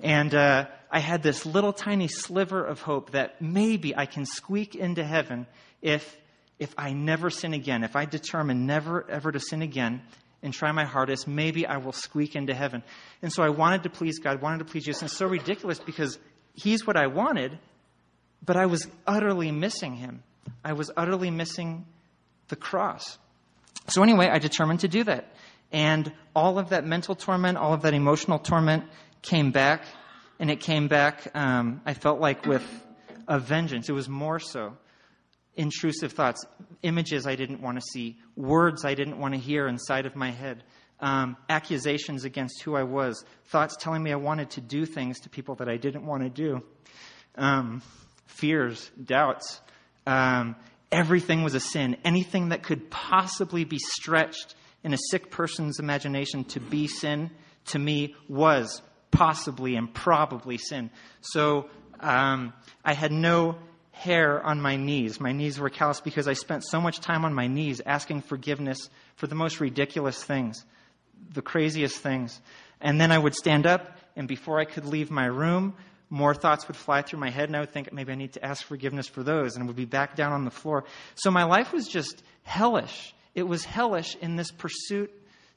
And 0.02 0.34
uh, 0.34 0.68
I 0.90 1.00
had 1.00 1.22
this 1.22 1.44
little 1.44 1.74
tiny 1.74 2.08
sliver 2.08 2.64
of 2.64 2.80
hope 2.80 3.10
that 3.10 3.42
maybe 3.42 3.94
I 3.94 4.06
can 4.06 4.24
squeak 4.24 4.74
into 4.74 5.04
heaven 5.04 5.46
if, 5.82 6.16
if 6.58 6.74
I 6.78 6.94
never 6.94 7.28
sin 7.28 7.52
again. 7.52 7.84
If 7.84 7.94
I 7.94 8.06
determine 8.06 8.64
never 8.64 9.04
ever 9.10 9.30
to 9.30 9.38
sin 9.38 9.60
again 9.60 10.00
and 10.42 10.54
try 10.54 10.72
my 10.72 10.86
hardest, 10.86 11.28
maybe 11.28 11.66
I 11.66 11.76
will 11.76 11.92
squeak 11.92 12.34
into 12.34 12.54
heaven. 12.54 12.82
And 13.20 13.30
so 13.30 13.42
I 13.42 13.50
wanted 13.50 13.82
to 13.82 13.90
please 13.90 14.18
God, 14.18 14.40
wanted 14.40 14.60
to 14.60 14.64
please 14.64 14.86
Jesus. 14.86 15.02
And 15.02 15.10
it's 15.10 15.18
so 15.18 15.26
ridiculous 15.26 15.78
because 15.78 16.18
He's 16.54 16.86
what 16.86 16.96
I 16.96 17.08
wanted, 17.08 17.58
but 18.42 18.56
I 18.56 18.64
was 18.64 18.88
utterly 19.06 19.52
missing 19.52 19.94
Him. 19.94 20.22
I 20.64 20.72
was 20.72 20.90
utterly 20.96 21.30
missing 21.30 21.84
the 22.48 22.56
cross. 22.56 23.18
So 23.88 24.02
anyway, 24.02 24.28
I 24.28 24.38
determined 24.38 24.80
to 24.80 24.88
do 24.88 25.04
that. 25.04 25.32
And 25.72 26.12
all 26.34 26.58
of 26.58 26.70
that 26.70 26.86
mental 26.86 27.14
torment, 27.14 27.58
all 27.58 27.74
of 27.74 27.82
that 27.82 27.94
emotional 27.94 28.38
torment 28.38 28.84
came 29.22 29.50
back. 29.50 29.82
and 30.38 30.50
it 30.50 30.60
came 30.60 30.88
back, 30.88 31.28
um, 31.34 31.80
I 31.84 31.94
felt 31.94 32.20
like 32.20 32.46
with 32.46 32.64
a 33.26 33.38
vengeance. 33.38 33.88
It 33.88 33.92
was 33.92 34.08
more 34.08 34.38
so. 34.38 34.76
Intrusive 35.56 36.12
thoughts, 36.12 36.44
images 36.82 37.26
I 37.26 37.34
didn't 37.34 37.60
want 37.60 37.78
to 37.78 37.84
see, 37.92 38.18
words 38.36 38.84
I 38.84 38.94
didn't 38.94 39.18
want 39.18 39.34
to 39.34 39.40
hear 39.40 39.66
inside 39.66 40.06
of 40.06 40.14
my 40.14 40.30
head, 40.30 40.62
um, 41.00 41.36
accusations 41.48 42.24
against 42.24 42.62
who 42.62 42.76
I 42.76 42.84
was, 42.84 43.24
thoughts 43.46 43.76
telling 43.76 44.02
me 44.02 44.12
I 44.12 44.16
wanted 44.16 44.50
to 44.50 44.60
do 44.60 44.86
things 44.86 45.20
to 45.20 45.28
people 45.28 45.56
that 45.56 45.68
I 45.68 45.76
didn't 45.76 46.06
want 46.06 46.22
to 46.22 46.30
do, 46.30 46.62
um, 47.34 47.82
fears, 48.26 48.88
doubts. 49.02 49.60
Um, 50.06 50.54
everything 50.92 51.42
was 51.42 51.54
a 51.54 51.60
sin. 51.60 51.96
Anything 52.04 52.50
that 52.50 52.62
could 52.62 52.88
possibly 52.88 53.64
be 53.64 53.78
stretched 53.78 54.54
in 54.84 54.92
a 54.92 54.98
sick 55.10 55.30
person's 55.30 55.78
imagination 55.78 56.44
to 56.44 56.60
be 56.60 56.86
sin, 56.86 57.30
to 57.66 57.78
me, 57.78 58.14
was 58.28 58.82
possibly 59.10 59.76
and 59.76 59.92
probably 59.92 60.58
sin. 60.58 60.90
So 61.20 61.68
um, 62.00 62.52
I 62.84 62.92
had 62.92 63.12
no 63.12 63.56
hair 63.90 64.40
on 64.44 64.60
my 64.60 64.76
knees. 64.76 65.20
My 65.20 65.32
knees 65.32 65.58
were 65.58 65.70
calloused 65.70 66.04
because 66.04 66.28
I 66.28 66.34
spent 66.34 66.64
so 66.64 66.80
much 66.80 67.00
time 67.00 67.24
on 67.24 67.34
my 67.34 67.48
knees 67.48 67.80
asking 67.84 68.22
forgiveness 68.22 68.90
for 69.16 69.26
the 69.26 69.34
most 69.34 69.60
ridiculous 69.60 70.22
things, 70.22 70.64
the 71.32 71.42
craziest 71.42 71.96
things. 71.96 72.40
And 72.80 73.00
then 73.00 73.10
I 73.10 73.18
would 73.18 73.34
stand 73.34 73.66
up, 73.66 73.98
and 74.14 74.28
before 74.28 74.60
I 74.60 74.64
could 74.64 74.86
leave 74.86 75.10
my 75.10 75.26
room, 75.26 75.74
more 76.10 76.34
thoughts 76.34 76.68
would 76.68 76.76
fly 76.76 77.02
through 77.02 77.18
my 77.18 77.30
head, 77.30 77.48
and 77.48 77.56
I 77.56 77.60
would 77.60 77.72
think 77.72 77.92
maybe 77.92 78.12
I 78.12 78.14
need 78.14 78.34
to 78.34 78.44
ask 78.44 78.64
forgiveness 78.64 79.08
for 79.08 79.22
those, 79.22 79.56
and 79.56 79.66
would 79.66 79.76
be 79.76 79.84
back 79.84 80.14
down 80.14 80.32
on 80.32 80.44
the 80.44 80.50
floor. 80.50 80.84
So 81.16 81.30
my 81.30 81.44
life 81.44 81.72
was 81.72 81.88
just 81.88 82.22
hellish. 82.44 83.14
It 83.38 83.46
was 83.46 83.64
hellish 83.64 84.16
in 84.16 84.34
this 84.34 84.50
pursuit 84.50 85.12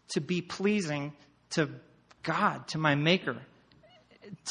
to 0.10 0.22
be 0.22 0.40
pleasing 0.40 1.14
to 1.52 1.68
God, 2.22 2.68
to 2.68 2.78
my 2.78 2.94
Maker, 2.94 3.38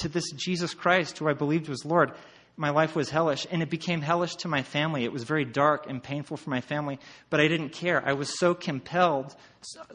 to 0.01 0.09
this 0.09 0.33
Jesus 0.33 0.75
Christ 0.75 1.19
who 1.19 1.29
I 1.29 1.35
believed 1.35 1.69
was 1.69 1.85
Lord. 1.85 2.11
My 2.57 2.71
life 2.71 2.97
was 2.97 3.09
hellish, 3.09 3.47
and 3.49 3.63
it 3.63 3.71
became 3.71 4.01
hellish 4.01 4.35
to 4.39 4.49
my 4.49 4.65
family. 4.65 5.05
It 5.05 5.13
was 5.13 5.23
very 5.23 5.45
dark 5.45 5.89
and 5.89 6.03
painful 6.03 6.39
for 6.39 6.51
my 6.51 6.61
family, 6.61 6.99
but 7.31 7.39
I 7.39 7.47
didn't 7.47 7.69
care. 7.69 8.03
I 8.05 8.15
was 8.15 8.37
so 8.37 8.53
compelled. 8.53 9.37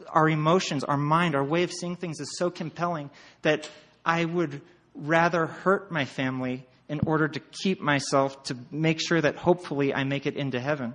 Our 0.08 0.30
emotions, 0.30 0.82
our 0.82 0.96
mind, 0.96 1.34
our 1.34 1.44
way 1.44 1.62
of 1.62 1.70
seeing 1.70 1.96
things 1.96 2.20
is 2.20 2.38
so 2.38 2.48
compelling 2.48 3.10
that 3.42 3.68
I 4.02 4.24
would 4.24 4.62
rather 4.94 5.44
hurt 5.44 5.92
my 5.92 6.06
family 6.06 6.66
in 6.88 7.00
order 7.06 7.28
to 7.28 7.38
keep 7.38 7.82
myself, 7.82 8.44
to 8.44 8.56
make 8.70 8.98
sure 8.98 9.20
that 9.20 9.36
hopefully 9.36 9.92
I 9.92 10.04
make 10.04 10.24
it 10.24 10.36
into 10.36 10.58
heaven. 10.58 10.94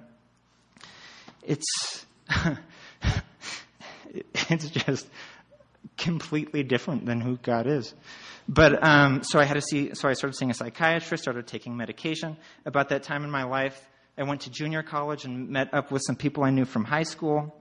It's. 1.44 2.08
it's 4.50 4.70
just 4.70 5.08
completely 5.98 6.64
different 6.64 7.06
than 7.06 7.22
who 7.22 7.38
God 7.38 7.68
is. 7.68 7.94
But 8.48 8.84
um, 8.84 9.24
so 9.24 9.40
I 9.40 9.44
had 9.44 9.54
to 9.56 9.62
see. 9.62 9.94
So 9.94 10.10
I 10.10 10.14
started 10.14 10.36
seeing 10.36 10.52
a 10.52 10.54
psychiatrist. 10.54 11.24
Started 11.24 11.48
taking 11.48 11.78
medication. 11.78 12.38
About 12.66 12.90
that 12.90 13.04
time 13.04 13.24
in 13.24 13.30
my 13.30 13.44
life, 13.44 13.90
I 14.18 14.24
went 14.24 14.42
to 14.42 14.50
junior 14.50 14.84
college 14.84 15.26
and 15.26 15.50
met 15.50 15.74
up 15.74 15.92
with 15.92 16.02
some 16.06 16.16
people 16.16 16.44
I 16.44 16.50
knew 16.50 16.66
from 16.66 16.84
high 16.84 17.04
school, 17.04 17.56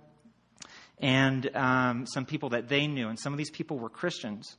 and 0.99 1.55
um, 1.55 2.07
some 2.07 2.25
people 2.25 2.50
that 2.50 2.69
they 2.69 2.87
knew. 2.87 3.09
And 3.09 3.19
some 3.19 3.33
of 3.33 3.39
these 3.39 3.50
people 3.50 3.79
were 3.79 3.91
Christians, 3.91 4.57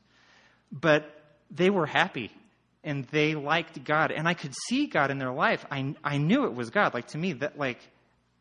but 0.72 1.06
they 1.50 1.70
were 1.70 1.86
happy 1.86 2.32
and 2.84 3.06
they 3.06 3.36
liked 3.36 3.84
God, 3.84 4.12
and 4.12 4.28
I 4.28 4.34
could 4.34 4.54
see 4.68 4.88
God 4.88 5.12
in 5.12 5.20
their 5.20 5.32
life. 5.32 5.66
I 5.70 5.96
I 6.04 6.18
knew 6.18 6.46
it 6.46 6.54
was 6.54 6.70
God. 6.70 6.94
Like 6.94 7.08
to 7.10 7.18
me, 7.18 7.34
that 7.34 7.58
like 7.58 7.80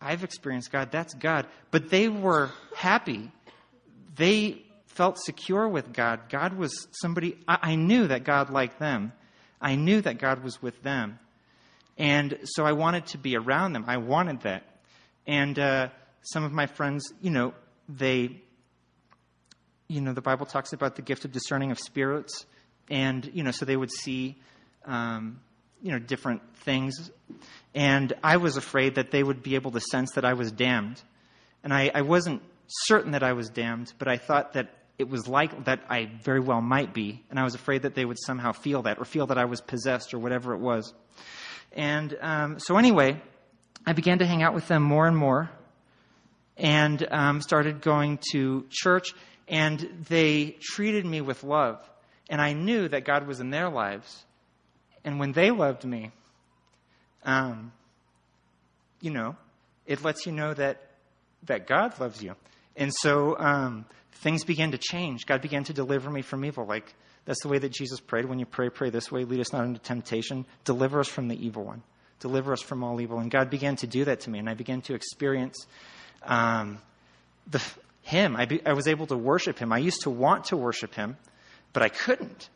I've 0.00 0.24
experienced 0.24 0.72
God. 0.72 0.90
That's 0.90 1.14
God. 1.14 1.46
But 1.70 1.90
they 1.90 2.08
were 2.08 2.50
happy. 2.74 3.30
They 4.16 4.62
felt 4.86 5.18
secure 5.18 5.68
with 5.68 5.92
God. 5.92 6.28
God 6.28 6.56
was 6.56 6.88
somebody, 6.92 7.36
I, 7.46 7.58
I 7.62 7.74
knew 7.74 8.06
that 8.08 8.24
God 8.24 8.50
liked 8.50 8.78
them. 8.78 9.12
I 9.60 9.74
knew 9.74 10.00
that 10.00 10.18
God 10.18 10.42
was 10.42 10.62
with 10.62 10.82
them. 10.82 11.18
And 11.98 12.38
so 12.44 12.64
I 12.64 12.72
wanted 12.72 13.06
to 13.06 13.18
be 13.18 13.36
around 13.36 13.74
them. 13.74 13.84
I 13.86 13.98
wanted 13.98 14.40
that. 14.42 14.64
And 15.26 15.58
uh, 15.58 15.88
some 16.22 16.44
of 16.44 16.52
my 16.52 16.66
friends, 16.66 17.12
you 17.20 17.30
know, 17.30 17.52
they, 17.88 18.40
you 19.86 20.00
know, 20.00 20.14
the 20.14 20.22
Bible 20.22 20.46
talks 20.46 20.72
about 20.72 20.96
the 20.96 21.02
gift 21.02 21.24
of 21.24 21.32
discerning 21.32 21.70
of 21.70 21.78
spirits. 21.78 22.46
And, 22.88 23.30
you 23.34 23.42
know, 23.42 23.50
so 23.50 23.66
they 23.66 23.76
would 23.76 23.92
see, 23.92 24.36
um, 24.86 25.40
you 25.82 25.92
know, 25.92 25.98
different 25.98 26.42
things. 26.58 27.10
And 27.74 28.12
I 28.22 28.36
was 28.36 28.56
afraid 28.56 28.96
that 28.96 29.10
they 29.10 29.22
would 29.22 29.42
be 29.42 29.54
able 29.54 29.70
to 29.72 29.80
sense 29.80 30.12
that 30.12 30.24
I 30.24 30.34
was 30.34 30.52
damned. 30.52 31.02
And 31.62 31.72
I, 31.72 31.90
I 31.94 32.02
wasn't 32.02 32.42
certain 32.66 33.12
that 33.12 33.22
I 33.22 33.32
was 33.32 33.48
damned, 33.48 33.92
but 33.98 34.08
I 34.08 34.16
thought 34.16 34.54
that 34.54 34.70
it 34.98 35.08
was 35.08 35.26
like 35.26 35.64
that 35.64 35.80
I 35.88 36.10
very 36.22 36.40
well 36.40 36.60
might 36.60 36.92
be, 36.92 37.24
and 37.30 37.38
I 37.38 37.44
was 37.44 37.54
afraid 37.54 37.82
that 37.82 37.94
they 37.94 38.04
would 38.04 38.18
somehow 38.20 38.52
feel 38.52 38.82
that 38.82 38.98
or 38.98 39.06
feel 39.06 39.26
that 39.28 39.38
I 39.38 39.46
was 39.46 39.62
possessed 39.62 40.12
or 40.12 40.18
whatever 40.18 40.52
it 40.52 40.60
was. 40.60 40.92
And 41.72 42.14
um, 42.20 42.58
so, 42.58 42.76
anyway, 42.76 43.20
I 43.86 43.94
began 43.94 44.18
to 44.18 44.26
hang 44.26 44.42
out 44.42 44.52
with 44.52 44.68
them 44.68 44.82
more 44.82 45.06
and 45.06 45.16
more 45.16 45.50
and 46.56 47.06
um, 47.10 47.40
started 47.40 47.80
going 47.80 48.18
to 48.32 48.66
church, 48.68 49.14
and 49.48 50.04
they 50.08 50.56
treated 50.60 51.06
me 51.06 51.22
with 51.22 51.42
love. 51.42 51.80
And 52.28 52.40
I 52.40 52.52
knew 52.52 52.86
that 52.88 53.04
God 53.04 53.26
was 53.26 53.40
in 53.40 53.50
their 53.50 53.70
lives. 53.70 54.24
And 55.04 55.18
when 55.18 55.32
they 55.32 55.50
loved 55.50 55.84
me, 55.84 56.10
um, 57.24 57.72
you 59.00 59.10
know, 59.10 59.36
it 59.86 60.04
lets 60.04 60.26
you 60.26 60.32
know 60.32 60.54
that, 60.54 60.80
that 61.44 61.66
God 61.66 61.98
loves 61.98 62.22
you. 62.22 62.34
And 62.76 62.92
so 62.94 63.36
um, 63.38 63.86
things 64.12 64.44
began 64.44 64.72
to 64.72 64.78
change. 64.78 65.26
God 65.26 65.40
began 65.40 65.64
to 65.64 65.72
deliver 65.72 66.10
me 66.10 66.22
from 66.22 66.44
evil. 66.44 66.66
Like, 66.66 66.94
that's 67.24 67.42
the 67.42 67.48
way 67.48 67.58
that 67.58 67.72
Jesus 67.72 68.00
prayed. 68.00 68.24
When 68.24 68.38
you 68.38 68.46
pray, 68.46 68.68
pray 68.70 68.90
this 68.90 69.10
way 69.10 69.24
lead 69.24 69.40
us 69.40 69.52
not 69.52 69.64
into 69.64 69.80
temptation, 69.80 70.46
deliver 70.64 71.00
us 71.00 71.08
from 71.08 71.28
the 71.28 71.46
evil 71.46 71.64
one, 71.64 71.82
deliver 72.18 72.52
us 72.52 72.62
from 72.62 72.82
all 72.82 73.00
evil. 73.00 73.18
And 73.18 73.30
God 73.30 73.50
began 73.50 73.76
to 73.76 73.86
do 73.86 74.04
that 74.04 74.20
to 74.20 74.30
me, 74.30 74.38
and 74.38 74.48
I 74.48 74.54
began 74.54 74.80
to 74.82 74.94
experience 74.94 75.66
um, 76.22 76.78
the, 77.50 77.62
Him. 78.02 78.36
I, 78.36 78.46
be, 78.46 78.64
I 78.64 78.72
was 78.72 78.88
able 78.88 79.06
to 79.08 79.16
worship 79.16 79.58
Him. 79.58 79.72
I 79.72 79.78
used 79.78 80.02
to 80.02 80.10
want 80.10 80.46
to 80.46 80.56
worship 80.56 80.94
Him, 80.94 81.16
but 81.72 81.82
I 81.82 81.88
couldn't. 81.88 82.48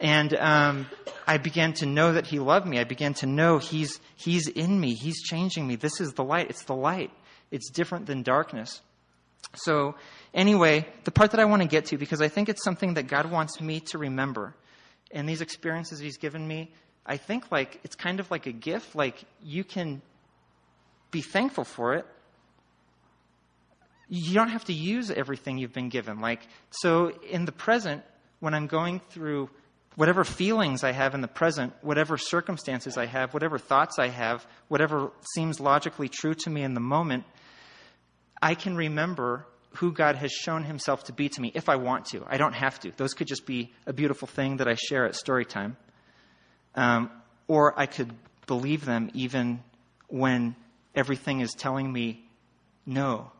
And 0.00 0.34
um, 0.34 0.86
I 1.26 1.38
began 1.38 1.72
to 1.74 1.86
know 1.86 2.12
that 2.12 2.26
He 2.26 2.38
loved 2.38 2.66
me. 2.66 2.78
I 2.78 2.84
began 2.84 3.14
to 3.14 3.26
know 3.26 3.58
He's, 3.58 4.00
He's 4.16 4.48
in 4.48 4.78
me. 4.80 4.94
He's 4.94 5.22
changing 5.22 5.66
me. 5.66 5.76
This 5.76 6.00
is 6.00 6.12
the 6.12 6.24
light. 6.24 6.50
It's 6.50 6.64
the 6.64 6.74
light. 6.74 7.10
It's 7.50 7.70
different 7.70 8.06
than 8.06 8.22
darkness. 8.22 8.80
So, 9.54 9.94
anyway, 10.34 10.86
the 11.04 11.10
part 11.10 11.30
that 11.30 11.40
I 11.40 11.46
want 11.46 11.62
to 11.62 11.68
get 11.68 11.86
to, 11.86 11.96
because 11.96 12.20
I 12.20 12.28
think 12.28 12.48
it's 12.48 12.62
something 12.62 12.94
that 12.94 13.08
God 13.08 13.30
wants 13.30 13.60
me 13.60 13.80
to 13.80 13.98
remember. 13.98 14.54
And 15.10 15.28
these 15.28 15.40
experiences 15.40 15.98
He's 15.98 16.18
given 16.18 16.46
me, 16.46 16.70
I 17.08 17.16
think 17.16 17.50
like 17.50 17.80
it's 17.82 17.96
kind 17.96 18.20
of 18.20 18.30
like 18.30 18.46
a 18.46 18.52
gift. 18.52 18.94
Like 18.94 19.24
you 19.42 19.64
can 19.64 20.02
be 21.10 21.22
thankful 21.22 21.64
for 21.64 21.94
it. 21.94 22.06
You 24.10 24.34
don't 24.34 24.50
have 24.50 24.64
to 24.66 24.72
use 24.72 25.10
everything 25.10 25.58
you've 25.58 25.72
been 25.72 25.88
given. 25.88 26.20
Like 26.20 26.46
so 26.70 27.10
in 27.30 27.46
the 27.46 27.52
present, 27.52 28.02
when 28.40 28.54
I'm 28.54 28.66
going 28.66 29.00
through 29.10 29.48
whatever 29.98 30.22
feelings 30.22 30.84
I 30.84 30.92
have 30.92 31.16
in 31.16 31.22
the 31.22 31.26
present, 31.28 31.72
whatever 31.82 32.16
circumstances 32.16 32.96
I 32.96 33.06
have, 33.06 33.34
whatever 33.34 33.58
thoughts 33.58 33.98
I 33.98 34.06
have, 34.06 34.46
whatever 34.68 35.10
seems 35.34 35.58
logically 35.58 36.08
true 36.08 36.34
to 36.34 36.50
me 36.50 36.62
in 36.62 36.74
the 36.74 36.80
moment, 36.80 37.24
I 38.40 38.54
can 38.54 38.76
remember 38.76 39.44
who 39.78 39.90
God 39.90 40.14
has 40.14 40.30
shown 40.30 40.62
himself 40.62 41.02
to 41.04 41.12
be 41.12 41.28
to 41.30 41.40
me 41.40 41.50
if 41.52 41.68
I 41.68 41.74
want 41.74 42.04
to. 42.12 42.24
I 42.28 42.36
don't 42.36 42.52
have 42.52 42.78
to. 42.80 42.92
Those 42.96 43.12
could 43.12 43.26
just 43.26 43.44
be 43.44 43.72
a 43.86 43.92
beautiful 43.92 44.28
thing 44.28 44.58
that 44.58 44.68
I 44.68 44.74
share 44.74 45.04
at 45.04 45.16
story 45.16 45.44
time. 45.44 45.76
Um, 46.76 47.10
or 47.48 47.74
I 47.76 47.86
could 47.86 48.14
believe 48.46 48.84
them 48.84 49.10
even 49.14 49.64
when 50.06 50.54
everything 50.94 51.40
is 51.40 51.50
telling 51.58 51.92
me, 51.92 52.24
no, 52.86 53.32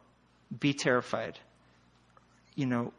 be 0.58 0.72
terrified. 0.72 1.38
You 2.56 2.66
know, 2.66 2.92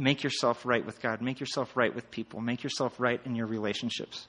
make 0.00 0.22
yourself 0.22 0.64
right 0.64 0.84
with 0.84 1.00
God, 1.00 1.20
make 1.20 1.38
yourself 1.40 1.76
right 1.76 1.94
with 1.94 2.10
people, 2.10 2.40
make 2.40 2.62
yourself 2.62 2.98
right 2.98 3.20
in 3.24 3.36
your 3.36 3.46
relationships. 3.46 4.26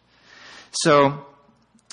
So, 0.72 1.26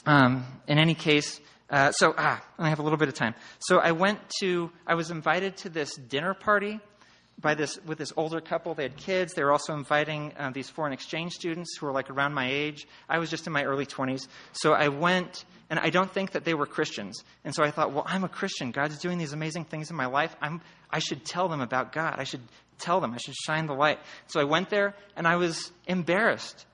um, 0.04 0.44
in 0.66 0.78
any 0.78 0.94
case, 0.94 1.40
uh, 1.70 1.92
so, 1.92 2.14
ah, 2.16 2.42
I 2.58 2.70
have 2.70 2.78
a 2.78 2.82
little 2.82 2.98
bit 2.98 3.08
of 3.08 3.14
time. 3.14 3.34
So 3.58 3.78
I 3.78 3.92
went 3.92 4.18
to, 4.40 4.70
I 4.86 4.94
was 4.94 5.10
invited 5.10 5.56
to 5.58 5.68
this 5.68 5.94
dinner 5.94 6.34
party 6.34 6.80
by 7.40 7.54
this, 7.54 7.78
with 7.86 7.98
this 7.98 8.12
older 8.16 8.40
couple. 8.40 8.74
They 8.74 8.84
had 8.84 8.96
kids. 8.96 9.34
They 9.34 9.44
were 9.44 9.52
also 9.52 9.74
inviting 9.74 10.32
uh, 10.38 10.50
these 10.50 10.68
foreign 10.68 10.92
exchange 10.92 11.32
students 11.32 11.76
who 11.78 11.86
were 11.86 11.92
like 11.92 12.10
around 12.10 12.34
my 12.34 12.50
age. 12.50 12.86
I 13.08 13.18
was 13.18 13.30
just 13.30 13.46
in 13.46 13.52
my 13.52 13.64
early 13.64 13.86
20s. 13.86 14.26
So 14.52 14.72
I 14.72 14.88
went, 14.88 15.44
and 15.70 15.78
I 15.78 15.90
don't 15.90 16.12
think 16.12 16.32
that 16.32 16.44
they 16.44 16.54
were 16.54 16.66
Christians. 16.66 17.22
And 17.44 17.54
so 17.54 17.62
I 17.62 17.70
thought, 17.70 17.92
well, 17.92 18.04
I'm 18.06 18.24
a 18.24 18.28
Christian. 18.28 18.72
God's 18.72 18.98
doing 18.98 19.18
these 19.18 19.32
amazing 19.32 19.64
things 19.64 19.90
in 19.90 19.96
my 19.96 20.06
life. 20.06 20.34
I'm, 20.40 20.60
I 20.90 20.98
should 20.98 21.24
tell 21.24 21.48
them 21.48 21.60
about 21.60 21.92
God. 21.92 22.16
I 22.18 22.24
should 22.24 22.42
tell 22.78 23.00
them. 23.00 23.12
I 23.14 23.18
should 23.18 23.36
shine 23.36 23.66
the 23.66 23.74
light. 23.74 24.00
So 24.26 24.40
I 24.40 24.44
went 24.44 24.70
there, 24.70 24.94
and 25.16 25.26
I 25.26 25.36
was 25.36 25.70
embarrassed. 25.86 26.66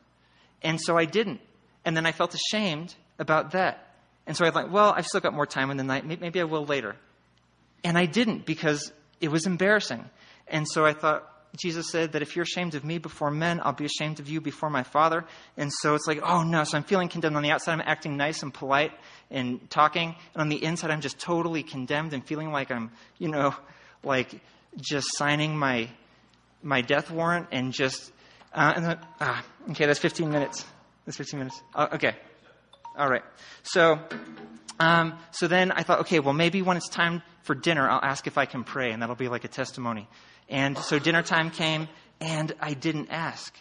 And 0.62 0.80
so 0.80 0.96
I 0.96 1.04
didn't. 1.04 1.40
And 1.84 1.96
then 1.96 2.06
I 2.06 2.12
felt 2.12 2.34
ashamed 2.34 2.94
about 3.18 3.52
that. 3.52 3.94
And 4.26 4.34
so 4.34 4.46
I 4.46 4.50
thought, 4.50 4.70
well, 4.70 4.94
I've 4.96 5.06
still 5.06 5.20
got 5.20 5.34
more 5.34 5.46
time 5.46 5.70
in 5.70 5.76
the 5.76 5.84
night. 5.84 6.06
Maybe 6.06 6.40
I 6.40 6.44
will 6.44 6.64
later. 6.64 6.96
And 7.82 7.98
I 7.98 8.06
didn't 8.06 8.46
because 8.46 8.90
it 9.20 9.28
was 9.28 9.46
embarrassing. 9.46 10.08
And 10.48 10.66
so 10.68 10.84
I 10.84 10.92
thought, 10.92 11.30
Jesus 11.56 11.88
said 11.90 12.12
that 12.12 12.22
if 12.22 12.34
you're 12.34 12.42
ashamed 12.42 12.74
of 12.74 12.84
me 12.84 12.98
before 12.98 13.30
men, 13.30 13.60
I'll 13.62 13.72
be 13.72 13.84
ashamed 13.84 14.18
of 14.18 14.28
you 14.28 14.40
before 14.40 14.70
my 14.70 14.82
Father. 14.82 15.24
And 15.56 15.72
so 15.72 15.94
it's 15.94 16.06
like, 16.06 16.20
oh 16.22 16.42
no. 16.42 16.64
So 16.64 16.76
I'm 16.76 16.82
feeling 16.82 17.08
condemned. 17.08 17.36
On 17.36 17.42
the 17.42 17.50
outside, 17.50 17.74
I'm 17.74 17.82
acting 17.84 18.16
nice 18.16 18.42
and 18.42 18.52
polite 18.52 18.92
and 19.30 19.68
talking. 19.70 20.16
And 20.34 20.40
on 20.40 20.48
the 20.48 20.62
inside, 20.62 20.90
I'm 20.90 21.00
just 21.00 21.18
totally 21.18 21.62
condemned 21.62 22.12
and 22.12 22.26
feeling 22.26 22.50
like 22.50 22.70
I'm, 22.70 22.90
you 23.18 23.28
know, 23.28 23.54
like 24.02 24.40
just 24.80 25.06
signing 25.16 25.56
my, 25.56 25.88
my 26.62 26.80
death 26.80 27.10
warrant 27.10 27.48
and 27.52 27.72
just, 27.72 28.12
uh, 28.52 28.72
and 28.74 28.84
then, 28.84 28.98
ah, 29.20 29.44
okay, 29.70 29.86
that's 29.86 30.00
15 30.00 30.30
minutes. 30.30 30.64
That's 31.06 31.16
15 31.18 31.38
minutes. 31.38 31.62
Uh, 31.74 31.88
okay. 31.92 32.16
All 32.96 33.08
right. 33.08 33.22
So, 33.62 34.00
um, 34.80 35.18
so 35.30 35.46
then 35.46 35.70
I 35.70 35.82
thought, 35.82 36.00
okay, 36.00 36.20
well, 36.20 36.34
maybe 36.34 36.62
when 36.62 36.76
it's 36.76 36.88
time 36.88 37.22
for 37.42 37.54
dinner, 37.54 37.88
I'll 37.88 38.02
ask 38.02 38.26
if 38.26 38.38
I 38.38 38.46
can 38.46 38.64
pray, 38.64 38.90
and 38.90 39.02
that'll 39.02 39.14
be 39.14 39.28
like 39.28 39.44
a 39.44 39.48
testimony. 39.48 40.08
And 40.48 40.76
so 40.76 40.98
dinner 40.98 41.22
time 41.22 41.50
came, 41.50 41.88
and 42.20 42.52
I 42.60 42.74
didn't 42.74 43.10
ask. 43.10 43.54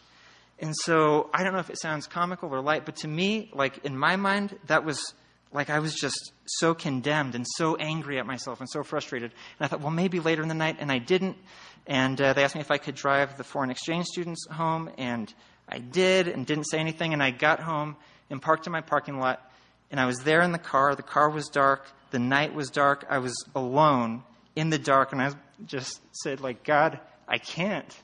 And 0.60 0.74
so 0.76 1.30
I 1.34 1.44
don't 1.44 1.54
know 1.54 1.60
if 1.60 1.70
it 1.70 1.80
sounds 1.80 2.08
comical 2.08 2.54
or 2.54 2.62
light, 2.62 2.86
but 2.86 2.98
to 2.98 3.08
me, 3.08 3.50
like 3.54 3.84
in 3.86 3.98
my 3.98 4.16
mind, 4.16 4.58
that 4.68 4.86
was 4.86 5.14
like 5.52 5.70
I 5.70 5.80
was 5.80 5.94
just 5.94 6.32
so 6.46 6.74
condemned 6.74 7.36
and 7.36 7.46
so 7.58 7.76
angry 7.76 8.20
at 8.20 8.26
myself 8.26 8.60
and 8.60 8.70
so 8.70 8.84
frustrated. 8.84 9.32
And 9.60 9.66
I 9.66 9.68
thought, 9.68 9.82
well, 9.82 9.92
maybe 9.92 10.20
later 10.20 10.42
in 10.42 10.48
the 10.48 10.54
night, 10.56 10.78
and 10.80 10.92
I 10.92 10.98
didn't. 10.98 11.38
And 11.86 12.20
uh, 12.20 12.34
they 12.34 12.44
asked 12.44 12.56
me 12.56 12.62
if 12.62 12.72
I 12.72 12.78
could 12.78 12.96
drive 12.96 13.38
the 13.38 13.44
foreign 13.44 13.70
exchange 13.70 14.06
students 14.06 14.48
home, 14.50 14.90
and 14.98 15.34
I 15.68 15.80
did, 15.80 16.28
and 16.28 16.46
didn't 16.46 16.66
say 16.66 16.80
anything. 16.80 17.14
And 17.14 17.22
I 17.22 17.32
got 17.32 17.60
home 17.60 17.96
and 18.30 18.42
parked 18.42 18.66
in 18.66 18.72
my 18.72 18.82
parking 18.82 19.20
lot, 19.20 19.52
and 19.92 20.00
I 20.00 20.06
was 20.06 20.20
there 20.20 20.42
in 20.42 20.52
the 20.52 20.60
car. 20.60 20.96
The 20.96 21.04
car 21.04 21.30
was 21.30 21.48
dark. 21.50 21.86
The 22.12 22.20
night 22.20 22.56
was 22.56 22.70
dark. 22.70 23.06
I 23.10 23.20
was 23.20 23.36
alone 23.56 24.24
in 24.56 24.70
the 24.70 24.78
dark, 24.78 25.12
and 25.12 25.22
I 25.22 25.32
just 25.66 26.02
said, 26.12 26.42
like, 26.42 26.64
God, 26.64 27.00
I 27.28 27.38
can't. 27.38 27.96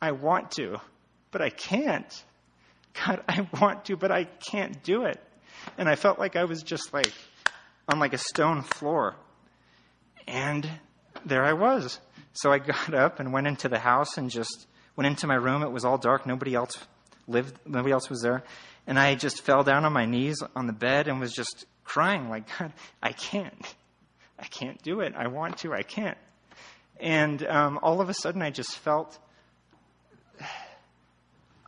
I 0.00 0.12
want 0.12 0.52
to, 0.52 0.78
but 1.30 1.42
I 1.42 1.50
can't. 1.50 2.24
God, 3.06 3.22
I 3.28 3.48
want 3.60 3.86
to, 3.86 3.96
but 3.96 4.10
I 4.10 4.24
can't 4.24 4.82
do 4.82 5.04
it. 5.04 5.20
And 5.78 5.88
I 5.88 5.94
felt 5.94 6.18
like 6.18 6.36
I 6.36 6.44
was 6.44 6.62
just 6.62 6.92
like 6.92 7.12
on 7.88 7.98
like 7.98 8.12
a 8.12 8.18
stone 8.18 8.62
floor. 8.62 9.16
And 10.26 10.68
there 11.24 11.44
I 11.44 11.52
was. 11.52 12.00
So 12.32 12.50
I 12.50 12.58
got 12.58 12.94
up 12.94 13.20
and 13.20 13.32
went 13.32 13.46
into 13.46 13.68
the 13.68 13.78
house 13.78 14.18
and 14.18 14.30
just 14.30 14.66
went 14.96 15.06
into 15.06 15.26
my 15.26 15.34
room. 15.34 15.62
It 15.62 15.70
was 15.70 15.84
all 15.84 15.98
dark. 15.98 16.26
Nobody 16.26 16.54
else 16.54 16.72
lived, 17.26 17.54
nobody 17.66 17.92
else 17.92 18.08
was 18.10 18.22
there. 18.22 18.42
And 18.86 18.98
I 18.98 19.14
just 19.14 19.42
fell 19.42 19.62
down 19.62 19.84
on 19.84 19.92
my 19.92 20.06
knees 20.06 20.42
on 20.56 20.66
the 20.66 20.72
bed 20.72 21.06
and 21.06 21.20
was 21.20 21.32
just 21.32 21.66
crying, 21.84 22.28
like, 22.28 22.44
God, 22.58 22.72
I 23.02 23.12
can't. 23.12 23.74
I 24.42 24.46
can't 24.46 24.82
do 24.82 25.00
it. 25.00 25.14
I 25.16 25.28
want 25.28 25.58
to. 25.58 25.72
I 25.72 25.82
can't. 25.84 26.18
And 26.98 27.46
um, 27.46 27.78
all 27.80 28.00
of 28.00 28.08
a 28.08 28.14
sudden, 28.14 28.42
I 28.42 28.50
just 28.50 28.76
felt. 28.76 29.18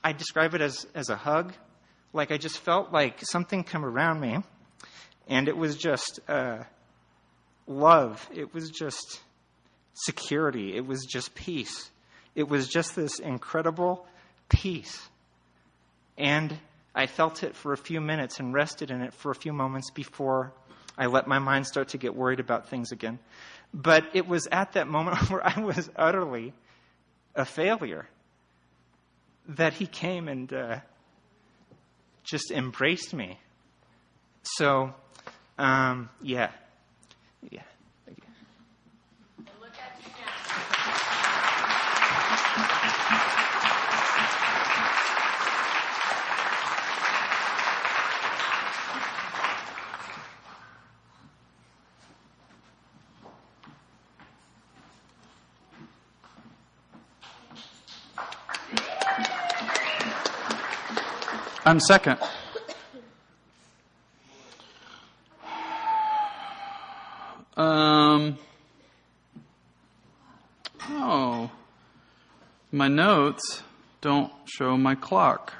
I 0.02 0.12
describe 0.12 0.54
it 0.54 0.60
as, 0.60 0.86
as 0.94 1.08
a 1.08 1.16
hug. 1.16 1.54
Like 2.12 2.32
I 2.32 2.36
just 2.36 2.58
felt 2.58 2.92
like 2.92 3.20
something 3.22 3.62
come 3.62 3.84
around 3.84 4.20
me, 4.20 4.38
and 5.28 5.48
it 5.48 5.56
was 5.56 5.76
just 5.76 6.18
uh, 6.28 6.64
love. 7.66 8.28
It 8.34 8.52
was 8.52 8.70
just 8.70 9.20
security. 9.94 10.76
It 10.76 10.86
was 10.86 11.06
just 11.06 11.34
peace. 11.34 11.90
It 12.34 12.48
was 12.48 12.68
just 12.68 12.96
this 12.96 13.20
incredible 13.20 14.06
peace. 14.48 15.08
And 16.18 16.58
I 16.94 17.06
felt 17.06 17.42
it 17.42 17.54
for 17.54 17.72
a 17.72 17.76
few 17.76 18.00
minutes 18.00 18.40
and 18.40 18.52
rested 18.52 18.90
in 18.90 19.00
it 19.00 19.14
for 19.14 19.30
a 19.30 19.34
few 19.34 19.52
moments 19.52 19.90
before 19.90 20.52
I 20.96 21.06
let 21.06 21.26
my 21.26 21.38
mind 21.38 21.66
start 21.66 21.88
to 21.88 21.98
get 21.98 22.14
worried 22.14 22.40
about 22.40 22.68
things 22.68 22.92
again. 22.92 23.18
But 23.72 24.04
it 24.12 24.28
was 24.28 24.46
at 24.52 24.72
that 24.72 24.86
moment 24.86 25.18
where 25.30 25.44
I 25.46 25.60
was 25.60 25.90
utterly 25.96 26.52
a 27.34 27.44
failure 27.44 28.08
that 29.48 29.74
he 29.74 29.86
came 29.86 30.28
and 30.28 30.52
uh, 30.52 30.78
just 32.22 32.50
embraced 32.50 33.12
me. 33.12 33.38
So, 34.42 34.94
um, 35.58 36.08
yeah. 36.22 36.50
Yeah. 37.50 37.62
I'm 61.66 61.80
second. 61.80 62.18
Um, 67.56 68.36
oh, 70.90 71.50
my 72.70 72.88
notes 72.88 73.62
don't 74.02 74.30
show 74.44 74.76
my 74.76 74.94
clock 74.94 75.54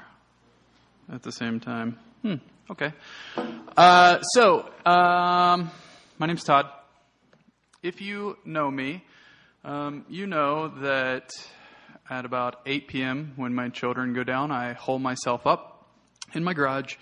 at 1.11 1.23
the 1.23 1.31
same 1.31 1.59
time. 1.59 1.97
Hmm, 2.21 2.35
okay. 2.69 2.93
Uh, 3.75 4.21
so, 4.21 4.69
um, 4.85 5.71
my 6.19 6.27
name's 6.27 6.43
Todd. 6.43 6.67
If 7.81 7.99
you 7.99 8.37
know 8.45 8.69
me, 8.69 9.03
um, 9.63 10.05
you 10.07 10.27
know 10.27 10.67
that 10.81 11.31
at 12.07 12.25
about 12.25 12.61
8 12.67 12.87
p.m., 12.87 13.33
when 13.37 13.55
my 13.55 13.69
children 13.69 14.13
go 14.13 14.23
down, 14.23 14.51
I 14.51 14.73
hold 14.73 15.01
myself 15.01 15.47
up 15.47 15.74
in 16.35 16.43
my 16.43 16.53
garage 16.53 16.95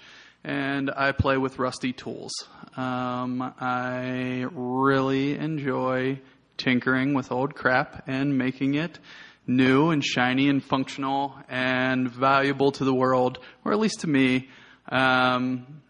and 0.44 0.92
I 0.96 1.12
play 1.14 1.38
with 1.38 1.58
rusty 1.58 1.94
tools. 1.94 2.34
Um, 2.76 3.42
I 3.60 4.46
really 4.52 5.38
enjoy 5.38 6.20
tinkering 6.58 7.14
with 7.14 7.32
old 7.32 7.56
crap 7.56 8.04
and 8.08 8.38
making 8.38 8.76
it 8.76 9.00
new 9.48 9.90
and 9.90 10.04
shiny 10.04 10.50
and 10.50 10.64
functional 10.64 11.36
and 11.50 12.10
valuable 12.10 12.72
to 12.74 12.84
the 12.84 12.94
world, 12.94 13.40
or 13.64 13.72
at 13.72 13.80
least 13.80 14.02
to 14.02 14.08
me. 14.08 14.50
Um, 14.90 15.82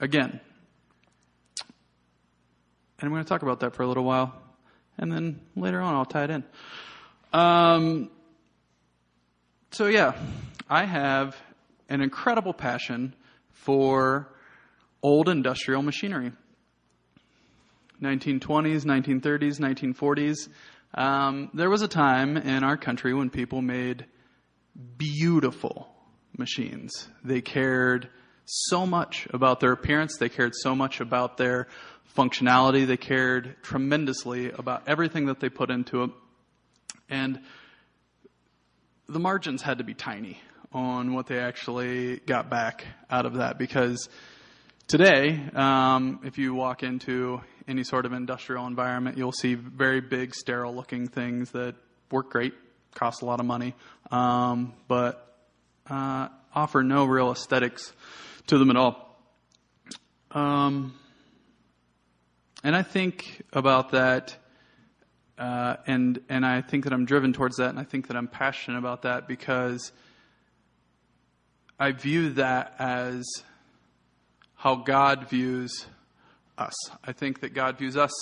again, 0.00 0.40
and 2.98 3.08
I'm 3.08 3.10
going 3.10 3.22
to 3.22 3.28
talk 3.28 3.42
about 3.42 3.60
that 3.60 3.74
for 3.74 3.82
a 3.82 3.86
little 3.86 4.04
while, 4.04 4.34
and 4.98 5.12
then 5.12 5.40
later 5.54 5.80
on 5.80 5.94
I'll 5.94 6.04
tie 6.04 6.24
it 6.24 6.30
in. 6.30 6.44
Um, 7.32 8.10
so 9.70 9.86
yeah, 9.86 10.14
I 10.68 10.84
have 10.84 11.36
an 11.88 12.00
incredible 12.00 12.52
passion 12.52 13.14
for 13.50 14.32
old 15.02 15.28
industrial 15.28 15.82
machinery. 15.82 16.32
1920s, 18.02 18.84
1930s, 18.84 19.58
1940s. 19.58 20.48
Um, 20.94 21.50
there 21.54 21.70
was 21.70 21.82
a 21.82 21.88
time 21.88 22.36
in 22.36 22.64
our 22.64 22.76
country 22.76 23.14
when 23.14 23.30
people 23.30 23.62
made 23.62 24.06
beautiful 24.98 25.88
machines. 26.36 27.08
They 27.24 27.40
cared 27.40 28.08
so 28.44 28.86
much 28.86 29.26
about 29.32 29.60
their 29.60 29.72
appearance, 29.72 30.18
they 30.18 30.28
cared 30.28 30.54
so 30.54 30.74
much 30.74 31.00
about 31.00 31.36
their 31.36 31.66
functionality, 32.16 32.86
they 32.86 32.96
cared 32.96 33.56
tremendously 33.62 34.50
about 34.50 34.82
everything 34.86 35.26
that 35.26 35.40
they 35.40 35.48
put 35.48 35.70
into 35.70 36.04
it. 36.04 36.10
And 37.08 37.40
the 39.08 39.18
margins 39.18 39.62
had 39.62 39.78
to 39.78 39.84
be 39.84 39.94
tiny 39.94 40.40
on 40.72 41.12
what 41.14 41.26
they 41.26 41.38
actually 41.38 42.18
got 42.18 42.50
back 42.50 42.86
out 43.10 43.26
of 43.26 43.34
that 43.34 43.58
because 43.58 44.08
today, 44.86 45.42
um, 45.54 46.20
if 46.24 46.38
you 46.38 46.54
walk 46.54 46.82
into 46.82 47.40
any 47.68 47.82
sort 47.82 48.06
of 48.06 48.12
industrial 48.12 48.66
environment, 48.66 49.18
you'll 49.18 49.32
see 49.32 49.54
very 49.54 50.00
big, 50.00 50.34
sterile 50.34 50.74
looking 50.74 51.08
things 51.08 51.50
that 51.52 51.74
work 52.10 52.30
great, 52.30 52.54
cost 52.94 53.22
a 53.22 53.24
lot 53.24 53.40
of 53.40 53.46
money, 53.46 53.74
um, 54.10 54.72
but 54.88 55.36
uh, 55.88 56.28
offer 56.54 56.82
no 56.82 57.04
real 57.04 57.32
aesthetics 57.32 57.92
to 58.46 58.58
them 58.58 58.70
at 58.70 58.76
all. 58.76 59.18
Um, 60.30 60.94
and 62.62 62.74
I 62.74 62.82
think 62.82 63.42
about 63.52 63.90
that, 63.90 64.36
uh, 65.38 65.76
and 65.86 66.20
and 66.28 66.44
I 66.44 66.62
think 66.62 66.84
that 66.84 66.92
I'm 66.92 67.04
driven 67.04 67.32
towards 67.32 67.56
that, 67.56 67.70
and 67.70 67.78
I 67.78 67.84
think 67.84 68.08
that 68.08 68.16
I'm 68.16 68.28
passionate 68.28 68.78
about 68.78 69.02
that 69.02 69.28
because 69.28 69.92
I 71.78 71.92
view 71.92 72.30
that 72.34 72.74
as 72.78 73.24
how 74.54 74.76
God 74.76 75.28
views 75.28 75.86
us. 76.56 76.74
I 77.04 77.12
think 77.12 77.40
that 77.40 77.52
God 77.52 77.76
views 77.76 77.98
us 77.98 78.12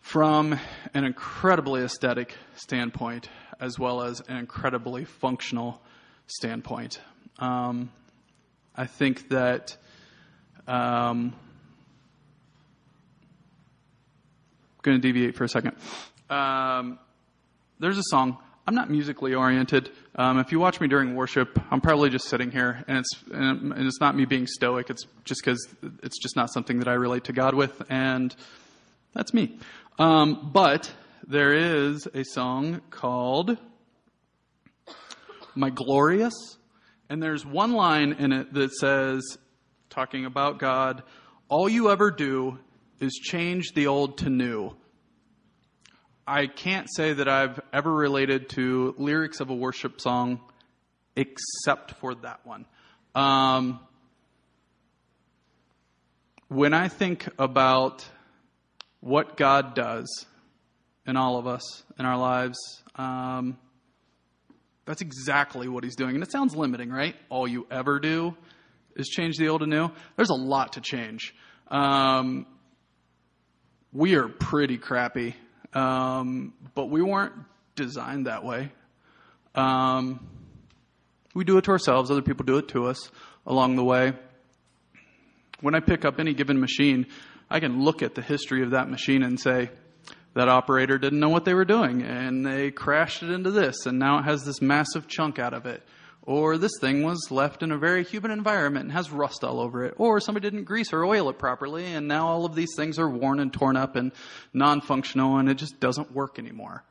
from 0.00 0.56
an 0.94 1.02
incredibly 1.02 1.82
aesthetic 1.82 2.36
standpoint 2.54 3.28
as 3.58 3.80
well 3.80 4.02
as 4.02 4.20
an 4.28 4.36
incredibly 4.36 5.04
functional 5.04 5.82
standpoint. 6.28 7.00
Um, 7.40 7.90
I 8.76 8.86
think 8.86 9.30
that 9.30 9.76
um, 10.68 11.34
I'm 14.70 14.82
going 14.82 15.00
to 15.00 15.02
deviate 15.02 15.34
for 15.34 15.42
a 15.42 15.48
second. 15.48 15.76
Um, 16.30 17.00
there's 17.80 17.98
a 17.98 18.04
song, 18.04 18.38
I'm 18.68 18.74
not 18.74 18.88
musically 18.88 19.34
oriented. 19.34 19.90
Um, 20.18 20.38
if 20.38 20.50
you 20.50 20.58
watch 20.58 20.80
me 20.80 20.88
during 20.88 21.14
worship, 21.14 21.60
I'm 21.70 21.82
probably 21.82 22.08
just 22.08 22.26
sitting 22.28 22.50
here, 22.50 22.82
and 22.88 22.96
it's 22.96 23.10
and 23.32 23.74
it's 23.76 24.00
not 24.00 24.16
me 24.16 24.24
being 24.24 24.46
stoic. 24.46 24.88
It's 24.88 25.04
just 25.24 25.42
because 25.44 25.68
it's 26.02 26.18
just 26.18 26.36
not 26.36 26.50
something 26.50 26.78
that 26.78 26.88
I 26.88 26.94
relate 26.94 27.24
to 27.24 27.34
God 27.34 27.54
with, 27.54 27.82
and 27.90 28.34
that's 29.12 29.34
me. 29.34 29.58
Um, 29.98 30.50
but 30.54 30.90
there 31.26 31.52
is 31.52 32.08
a 32.14 32.24
song 32.24 32.80
called 32.88 33.58
"My 35.54 35.68
Glorious," 35.68 36.56
and 37.10 37.22
there's 37.22 37.44
one 37.44 37.74
line 37.74 38.12
in 38.14 38.32
it 38.32 38.54
that 38.54 38.72
says, 38.72 39.36
talking 39.90 40.24
about 40.24 40.58
God, 40.58 41.02
"All 41.50 41.68
you 41.68 41.90
ever 41.90 42.10
do 42.10 42.58
is 43.00 43.12
change 43.22 43.74
the 43.74 43.86
old 43.86 44.16
to 44.18 44.30
new." 44.30 44.74
I 46.28 46.48
can't 46.48 46.88
say 46.92 47.12
that 47.12 47.28
I've 47.28 47.60
ever 47.72 47.92
related 47.92 48.48
to 48.50 48.96
lyrics 48.98 49.38
of 49.38 49.50
a 49.50 49.54
worship 49.54 50.00
song 50.00 50.40
except 51.14 51.92
for 52.00 52.16
that 52.16 52.44
one. 52.44 52.66
Um, 53.14 53.78
when 56.48 56.74
I 56.74 56.88
think 56.88 57.28
about 57.38 58.04
what 59.00 59.36
God 59.36 59.76
does 59.76 60.26
in 61.06 61.16
all 61.16 61.38
of 61.38 61.46
us, 61.46 61.62
in 61.96 62.04
our 62.04 62.18
lives, 62.18 62.58
um, 62.96 63.56
that's 64.84 65.02
exactly 65.02 65.68
what 65.68 65.84
He's 65.84 65.96
doing. 65.96 66.14
And 66.16 66.24
it 66.24 66.32
sounds 66.32 66.56
limiting, 66.56 66.90
right? 66.90 67.14
All 67.28 67.46
you 67.46 67.68
ever 67.70 68.00
do 68.00 68.36
is 68.96 69.06
change 69.08 69.36
the 69.36 69.48
old 69.48 69.62
and 69.62 69.70
new. 69.70 69.90
There's 70.16 70.30
a 70.30 70.34
lot 70.34 70.72
to 70.72 70.80
change. 70.80 71.34
Um, 71.68 72.46
we 73.92 74.16
are 74.16 74.28
pretty 74.28 74.76
crappy 74.76 75.36
um, 75.76 76.54
but 76.74 76.86
we 76.86 77.02
weren't 77.02 77.34
designed 77.74 78.26
that 78.26 78.44
way. 78.44 78.72
Um, 79.54 80.26
we 81.34 81.44
do 81.44 81.58
it 81.58 81.64
to 81.64 81.70
ourselves, 81.70 82.10
other 82.10 82.22
people 82.22 82.46
do 82.46 82.56
it 82.56 82.68
to 82.68 82.86
us 82.86 83.10
along 83.46 83.76
the 83.76 83.84
way. 83.84 84.14
When 85.60 85.74
I 85.74 85.80
pick 85.80 86.04
up 86.04 86.18
any 86.18 86.34
given 86.34 86.60
machine, 86.60 87.06
I 87.50 87.60
can 87.60 87.82
look 87.82 88.02
at 88.02 88.14
the 88.14 88.22
history 88.22 88.62
of 88.62 88.70
that 88.70 88.88
machine 88.88 89.22
and 89.22 89.38
say, 89.38 89.70
that 90.36 90.48
operator 90.50 90.98
didn't 90.98 91.18
know 91.18 91.30
what 91.30 91.46
they 91.46 91.54
were 91.54 91.64
doing 91.64 92.02
and 92.02 92.44
they 92.44 92.70
crashed 92.70 93.22
it 93.22 93.30
into 93.30 93.50
this 93.50 93.86
and 93.86 93.98
now 93.98 94.18
it 94.18 94.24
has 94.24 94.44
this 94.44 94.60
massive 94.60 95.08
chunk 95.08 95.38
out 95.38 95.54
of 95.54 95.64
it. 95.64 95.82
Or 96.26 96.58
this 96.58 96.72
thing 96.80 97.04
was 97.04 97.30
left 97.30 97.62
in 97.62 97.70
a 97.70 97.78
very 97.78 98.02
humid 98.02 98.32
environment 98.32 98.86
and 98.86 98.92
has 98.92 99.12
rust 99.12 99.44
all 99.44 99.60
over 99.60 99.84
it. 99.84 99.94
Or 99.96 100.18
somebody 100.18 100.50
didn't 100.50 100.64
grease 100.64 100.92
or 100.92 101.04
oil 101.04 101.30
it 101.30 101.38
properly 101.38 101.84
and 101.86 102.08
now 102.08 102.26
all 102.26 102.44
of 102.44 102.56
these 102.56 102.74
things 102.76 102.98
are 102.98 103.08
worn 103.08 103.38
and 103.38 103.52
torn 103.52 103.76
up 103.76 103.94
and 103.94 104.10
non 104.52 104.80
functional 104.80 105.38
and 105.38 105.48
it 105.48 105.54
just 105.54 105.78
doesn't 105.78 106.10
work 106.12 106.40
anymore. 106.40 106.82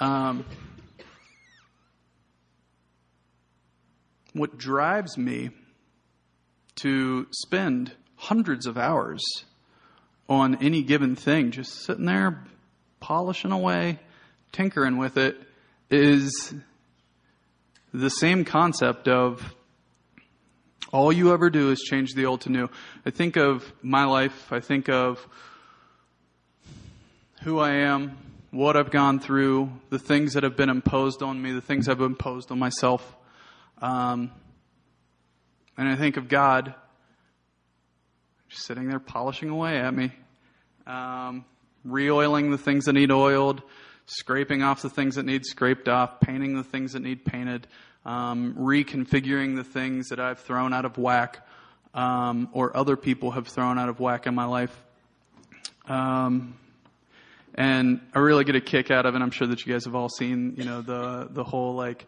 Um, 0.00 0.44
what 4.32 4.58
drives 4.58 5.16
me 5.16 5.50
to 6.76 7.26
spend 7.30 7.92
hundreds 8.16 8.66
of 8.66 8.76
hours 8.76 9.22
on 10.28 10.56
any 10.56 10.82
given 10.82 11.14
thing, 11.14 11.52
just 11.52 11.84
sitting 11.84 12.04
there 12.04 12.44
polishing 12.98 13.52
away, 13.52 14.00
tinkering 14.50 14.96
with 14.96 15.16
it, 15.16 15.40
is 15.88 16.52
the 17.96 18.10
same 18.10 18.44
concept 18.44 19.08
of 19.08 19.54
all 20.92 21.10
you 21.10 21.32
ever 21.32 21.48
do 21.48 21.70
is 21.70 21.80
change 21.80 22.12
the 22.12 22.26
old 22.26 22.42
to 22.42 22.50
new. 22.50 22.68
I 23.06 23.10
think 23.10 23.36
of 23.36 23.72
my 23.82 24.04
life, 24.04 24.52
I 24.52 24.60
think 24.60 24.90
of 24.90 25.26
who 27.42 27.58
I 27.58 27.76
am, 27.76 28.18
what 28.50 28.76
I've 28.76 28.90
gone 28.90 29.18
through, 29.18 29.72
the 29.88 29.98
things 29.98 30.34
that 30.34 30.42
have 30.42 30.56
been 30.56 30.68
imposed 30.68 31.22
on 31.22 31.40
me, 31.40 31.52
the 31.52 31.62
things 31.62 31.88
I've 31.88 32.02
imposed 32.02 32.52
on 32.52 32.58
myself. 32.58 33.16
Um, 33.80 34.30
and 35.78 35.88
I 35.88 35.96
think 35.96 36.18
of 36.18 36.28
God 36.28 36.74
just 38.50 38.66
sitting 38.66 38.88
there 38.88 39.00
polishing 39.00 39.48
away 39.48 39.78
at 39.78 39.94
me, 39.94 40.12
um, 40.86 41.46
re-oiling 41.82 42.50
the 42.50 42.58
things 42.58 42.84
that 42.84 42.92
need 42.92 43.10
oiled, 43.10 43.62
scraping 44.04 44.62
off 44.62 44.82
the 44.82 44.90
things 44.90 45.14
that 45.16 45.24
need 45.24 45.46
scraped 45.46 45.88
off, 45.88 46.20
painting 46.20 46.56
the 46.56 46.62
things 46.62 46.92
that 46.92 47.00
need 47.00 47.24
painted, 47.24 47.66
um, 48.06 48.54
reconfiguring 48.54 49.56
the 49.56 49.64
things 49.64 50.08
that 50.08 50.20
I've 50.20 50.38
thrown 50.38 50.72
out 50.72 50.84
of 50.84 50.96
whack 50.96 51.46
um, 51.92 52.48
or 52.52 52.74
other 52.76 52.96
people 52.96 53.32
have 53.32 53.48
thrown 53.48 53.78
out 53.78 53.88
of 53.88 53.98
whack 53.98 54.26
in 54.26 54.34
my 54.34 54.44
life. 54.44 54.74
Um, 55.88 56.56
and 57.54 58.00
I 58.14 58.20
really 58.20 58.44
get 58.44 58.54
a 58.54 58.60
kick 58.60 58.90
out 58.90 59.06
of 59.06 59.14
it. 59.14 59.22
I'm 59.22 59.30
sure 59.30 59.48
that 59.48 59.66
you 59.66 59.72
guys 59.72 59.86
have 59.86 59.94
all 59.94 60.08
seen, 60.08 60.54
you 60.56 60.64
know, 60.64 60.82
the 60.82 61.28
the 61.30 61.42
whole 61.42 61.74
like 61.74 62.06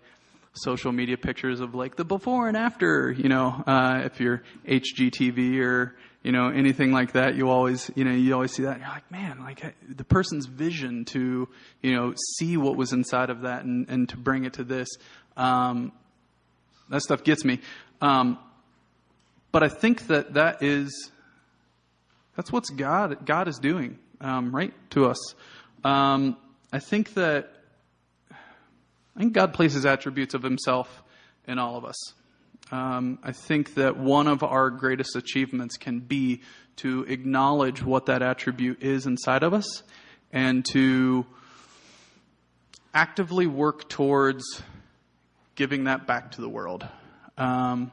social 0.53 0.93
media 0.93 1.17
pictures 1.17 1.61
of 1.61 1.75
like 1.75 1.97
the 1.97 2.05
before 2.05 2.49
and 2.49 2.57
after. 2.57 3.11
You 3.11 3.29
know, 3.29 3.63
uh, 3.67 4.03
if 4.05 4.21
you're 4.21 4.43
HGTV 4.67 5.61
or 5.61 5.97
you 6.23 6.33
know 6.33 6.49
anything 6.49 6.93
like 6.93 7.13
that, 7.13 7.35
you 7.35 7.49
always 7.49 7.91
you 7.95 8.05
know 8.05 8.13
you 8.13 8.35
always 8.35 8.53
see 8.53 8.65
that. 8.65 8.75
And 8.75 8.81
you're 8.83 8.91
like, 8.91 9.11
man, 9.11 9.41
like 9.41 9.75
the 9.89 10.05
person's 10.05 10.47
vision 10.47 11.07
to 11.07 11.49
you 11.83 11.97
know 11.97 12.15
see 12.37 12.57
what 12.57 12.77
was 12.77 12.93
inside 12.93 13.31
of 13.31 13.43
that 13.43 13.65
and 13.65 13.89
and 13.89 14.09
to 14.11 14.17
bring 14.17 14.45
it 14.45 14.53
to 14.55 14.65
this. 14.65 14.89
Um, 15.39 15.93
that 16.91 17.01
stuff 17.01 17.25
gets 17.25 17.45
me. 17.45 17.61
Um, 18.01 18.39
but 19.53 19.63
I 19.63 19.69
think 19.69 20.09
that 20.09 20.35
that 20.35 20.63
is 20.63 21.11
that's 22.37 22.53
what's 22.53 22.71
God 22.71 23.25
God 23.25 23.49
is 23.49 23.59
doing 23.59 23.99
um, 24.21 24.55
right 24.55 24.75
to 24.91 25.07
us. 25.07 25.35
Um, 25.85 26.37
I 26.73 26.81
think 26.81 27.15
that 27.15 27.51
I 28.31 29.21
think 29.21 29.33
God 29.33 29.55
places 29.55 29.87
attributes 29.87 30.35
of 30.35 30.43
Himself 30.43 31.03
in 31.47 31.59
all 31.59 31.77
of 31.77 31.85
us. 31.85 31.97
Um, 32.71 33.19
I 33.23 33.33
think 33.33 33.75
that 33.75 33.97
one 33.97 34.29
of 34.29 34.43
our 34.43 34.71
greatest 34.71 35.17
achievements 35.17 35.77
can 35.79 36.01
be 36.01 36.43
to 36.77 37.05
acknowledge 37.05 37.83
what 37.83 38.07
that 38.07 38.23
attribute 38.23 38.83
is 38.83 39.07
inside 39.07 39.43
of 39.43 39.55
us 39.55 39.83
and 40.33 40.65
to 40.67 41.25
actively 42.93 43.47
work 43.47 43.89
towards 43.89 44.63
giving 45.59 45.85
that 45.85 46.07
back 46.07 46.31
to 46.31 46.41
the 46.41 46.49
world. 46.49 46.87
Um, 47.37 47.91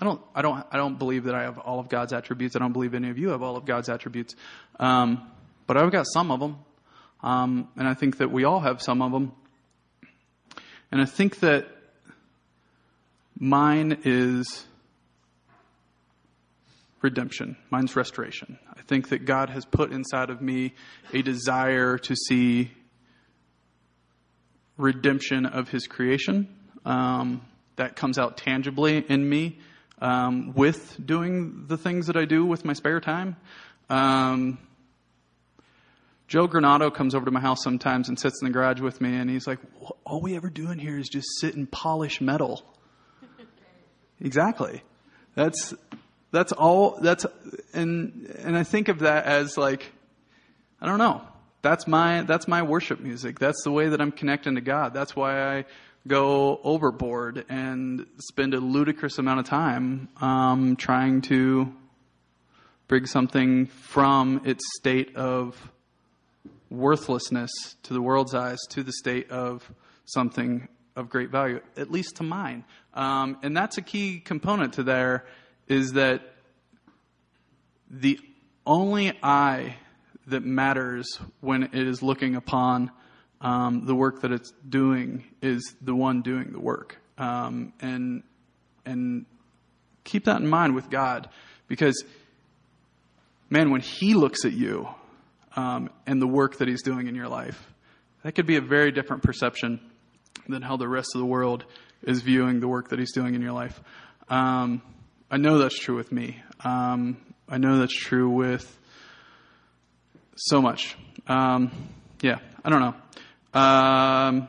I 0.00 0.04
don't, 0.04 0.20
I 0.34 0.42
don't, 0.42 0.66
I 0.72 0.76
don't 0.76 0.98
believe 0.98 1.24
that 1.24 1.34
I 1.36 1.44
have 1.44 1.58
all 1.58 1.78
of 1.78 1.88
God's 1.88 2.12
attributes. 2.12 2.56
I 2.56 2.58
don't 2.58 2.72
believe 2.72 2.92
any 2.92 3.08
of 3.08 3.18
you 3.18 3.28
have 3.28 3.40
all 3.40 3.56
of 3.56 3.64
God's 3.64 3.88
attributes, 3.88 4.34
um, 4.80 5.22
but 5.68 5.76
I've 5.76 5.92
got 5.92 6.06
some 6.12 6.32
of 6.32 6.40
them, 6.40 6.58
um, 7.22 7.68
and 7.76 7.86
I 7.86 7.94
think 7.94 8.18
that 8.18 8.32
we 8.32 8.42
all 8.42 8.58
have 8.58 8.82
some 8.82 9.00
of 9.00 9.12
them. 9.12 9.30
And 10.90 11.00
I 11.00 11.04
think 11.04 11.38
that 11.38 11.68
mine 13.38 14.00
is 14.04 14.66
redemption. 17.00 17.56
Mine's 17.70 17.94
restoration. 17.94 18.58
I 18.76 18.82
think 18.82 19.10
that 19.10 19.24
God 19.24 19.50
has 19.50 19.64
put 19.64 19.92
inside 19.92 20.30
of 20.30 20.42
me 20.42 20.74
a 21.12 21.22
desire 21.22 21.96
to 21.98 22.16
see 22.16 22.72
redemption 24.76 25.46
of 25.46 25.68
His 25.68 25.86
creation 25.86 26.48
um, 26.84 27.42
that 27.76 27.96
comes 27.96 28.18
out 28.18 28.36
tangibly 28.36 28.98
in 29.08 29.28
me 29.28 29.58
um, 30.00 30.52
with 30.54 30.96
doing 31.04 31.64
the 31.66 31.76
things 31.76 32.06
that 32.06 32.16
I 32.16 32.24
do 32.24 32.44
with 32.44 32.64
my 32.64 32.72
spare 32.72 33.00
time. 33.00 33.36
Um, 33.88 34.58
Joe 36.26 36.48
Granado 36.48 36.92
comes 36.92 37.14
over 37.14 37.24
to 37.24 37.30
my 37.30 37.40
house 37.40 37.62
sometimes 37.62 38.08
and 38.08 38.18
sits 38.18 38.40
in 38.40 38.46
the 38.48 38.52
garage 38.52 38.80
with 38.80 39.00
me, 39.00 39.14
and 39.16 39.28
he's 39.28 39.46
like, 39.46 39.58
"All 40.04 40.20
we 40.20 40.36
ever 40.36 40.48
do 40.48 40.70
in 40.70 40.78
here 40.78 40.98
is 40.98 41.08
just 41.08 41.26
sit 41.38 41.54
and 41.54 41.70
polish 41.70 42.20
metal." 42.20 42.64
exactly. 44.20 44.82
That's 45.34 45.74
that's 46.30 46.52
all. 46.52 46.98
That's 47.00 47.26
and 47.72 48.34
and 48.38 48.56
I 48.56 48.64
think 48.64 48.88
of 48.88 49.00
that 49.00 49.26
as 49.26 49.58
like, 49.58 49.92
I 50.80 50.86
don't 50.86 50.98
know. 50.98 51.22
That's 51.64 51.86
my 51.86 52.20
that's 52.24 52.46
my 52.46 52.60
worship 52.60 53.00
music. 53.00 53.38
That's 53.38 53.62
the 53.64 53.72
way 53.72 53.88
that 53.88 53.98
I'm 53.98 54.12
connecting 54.12 54.56
to 54.56 54.60
God. 54.60 54.92
That's 54.92 55.16
why 55.16 55.56
I 55.56 55.64
go 56.06 56.60
overboard 56.62 57.46
and 57.48 58.04
spend 58.18 58.52
a 58.52 58.58
ludicrous 58.58 59.16
amount 59.16 59.40
of 59.40 59.46
time 59.46 60.10
um, 60.20 60.76
trying 60.76 61.22
to 61.22 61.72
bring 62.86 63.06
something 63.06 63.64
from 63.64 64.42
its 64.44 64.62
state 64.78 65.16
of 65.16 65.72
worthlessness 66.68 67.50
to 67.84 67.94
the 67.94 68.02
world's 68.02 68.34
eyes 68.34 68.58
to 68.68 68.82
the 68.82 68.92
state 68.92 69.30
of 69.30 69.72
something 70.04 70.68
of 70.96 71.08
great 71.08 71.30
value, 71.30 71.62
at 71.78 71.90
least 71.90 72.16
to 72.16 72.22
mine. 72.24 72.66
Um, 72.92 73.38
and 73.42 73.56
that's 73.56 73.78
a 73.78 73.82
key 73.82 74.20
component 74.20 74.74
to 74.74 74.82
there 74.82 75.24
is 75.66 75.94
that 75.94 76.20
the 77.90 78.20
only 78.66 79.18
eye 79.22 79.76
that 80.26 80.44
matters 80.44 81.18
when 81.40 81.64
it 81.64 81.74
is 81.74 82.02
looking 82.02 82.34
upon 82.34 82.90
um, 83.40 83.84
the 83.84 83.94
work 83.94 84.22
that 84.22 84.32
it's 84.32 84.52
doing 84.66 85.24
is 85.42 85.74
the 85.82 85.94
one 85.94 86.22
doing 86.22 86.52
the 86.52 86.60
work. 86.60 86.98
Um, 87.18 87.72
and 87.80 88.22
and 88.86 89.26
keep 90.02 90.24
that 90.24 90.40
in 90.40 90.46
mind 90.46 90.74
with 90.74 90.90
God, 90.90 91.28
because 91.68 92.04
man, 93.50 93.70
when 93.70 93.80
He 93.80 94.14
looks 94.14 94.44
at 94.44 94.52
you 94.52 94.88
um, 95.56 95.90
and 96.06 96.20
the 96.20 96.26
work 96.26 96.58
that 96.58 96.68
He's 96.68 96.82
doing 96.82 97.06
in 97.06 97.14
your 97.14 97.28
life, 97.28 97.72
that 98.22 98.32
could 98.32 98.46
be 98.46 98.56
a 98.56 98.62
very 98.62 98.92
different 98.92 99.22
perception 99.22 99.80
than 100.48 100.62
how 100.62 100.76
the 100.76 100.88
rest 100.88 101.10
of 101.14 101.20
the 101.20 101.26
world 101.26 101.64
is 102.02 102.22
viewing 102.22 102.60
the 102.60 102.68
work 102.68 102.88
that 102.88 102.98
He's 102.98 103.12
doing 103.12 103.34
in 103.34 103.42
your 103.42 103.52
life. 103.52 103.80
Um, 104.28 104.82
I 105.30 105.36
know 105.36 105.58
that's 105.58 105.78
true 105.78 105.96
with 105.96 106.12
me. 106.12 106.42
Um, 106.60 107.18
I 107.48 107.58
know 107.58 107.78
that's 107.78 107.94
true 107.94 108.30
with 108.30 108.78
so 110.36 110.60
much. 110.60 110.96
Um, 111.26 111.70
yeah, 112.20 112.38
I 112.64 112.70
don't 112.70 112.80
know. 112.80 112.94
Um, 113.60 114.48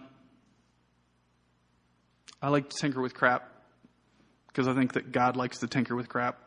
I 2.41 2.49
like 2.49 2.69
to 2.69 2.77
tinker 2.77 3.01
with 3.01 3.13
crap 3.13 3.49
because 4.47 4.67
I 4.67 4.73
think 4.73 4.93
that 4.93 5.11
God 5.11 5.35
likes 5.35 5.59
to 5.59 5.67
tinker 5.67 5.95
with 5.95 6.09
crap 6.09 6.39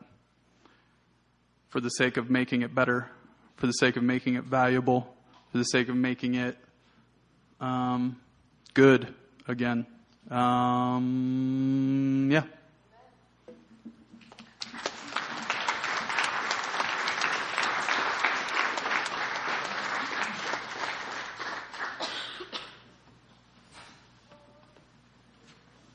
for 1.69 1.81
the 1.81 1.91
sake 1.91 2.17
of 2.17 2.31
making 2.31 2.63
it 2.63 2.75
better, 2.75 3.11
for 3.57 3.67
the 3.67 3.73
sake 3.73 3.97
of 3.97 4.03
making 4.03 4.35
it 4.35 4.45
valuable, 4.45 5.15
for 5.53 5.59
the 5.59 5.65
sake 5.65 5.89
of 5.89 5.97
making 5.97 6.35
it 6.35 6.57
um, 7.61 8.17
good 8.75 9.15
again. 9.47 9.87
Um, 10.31 12.29
yeah. 12.31 12.45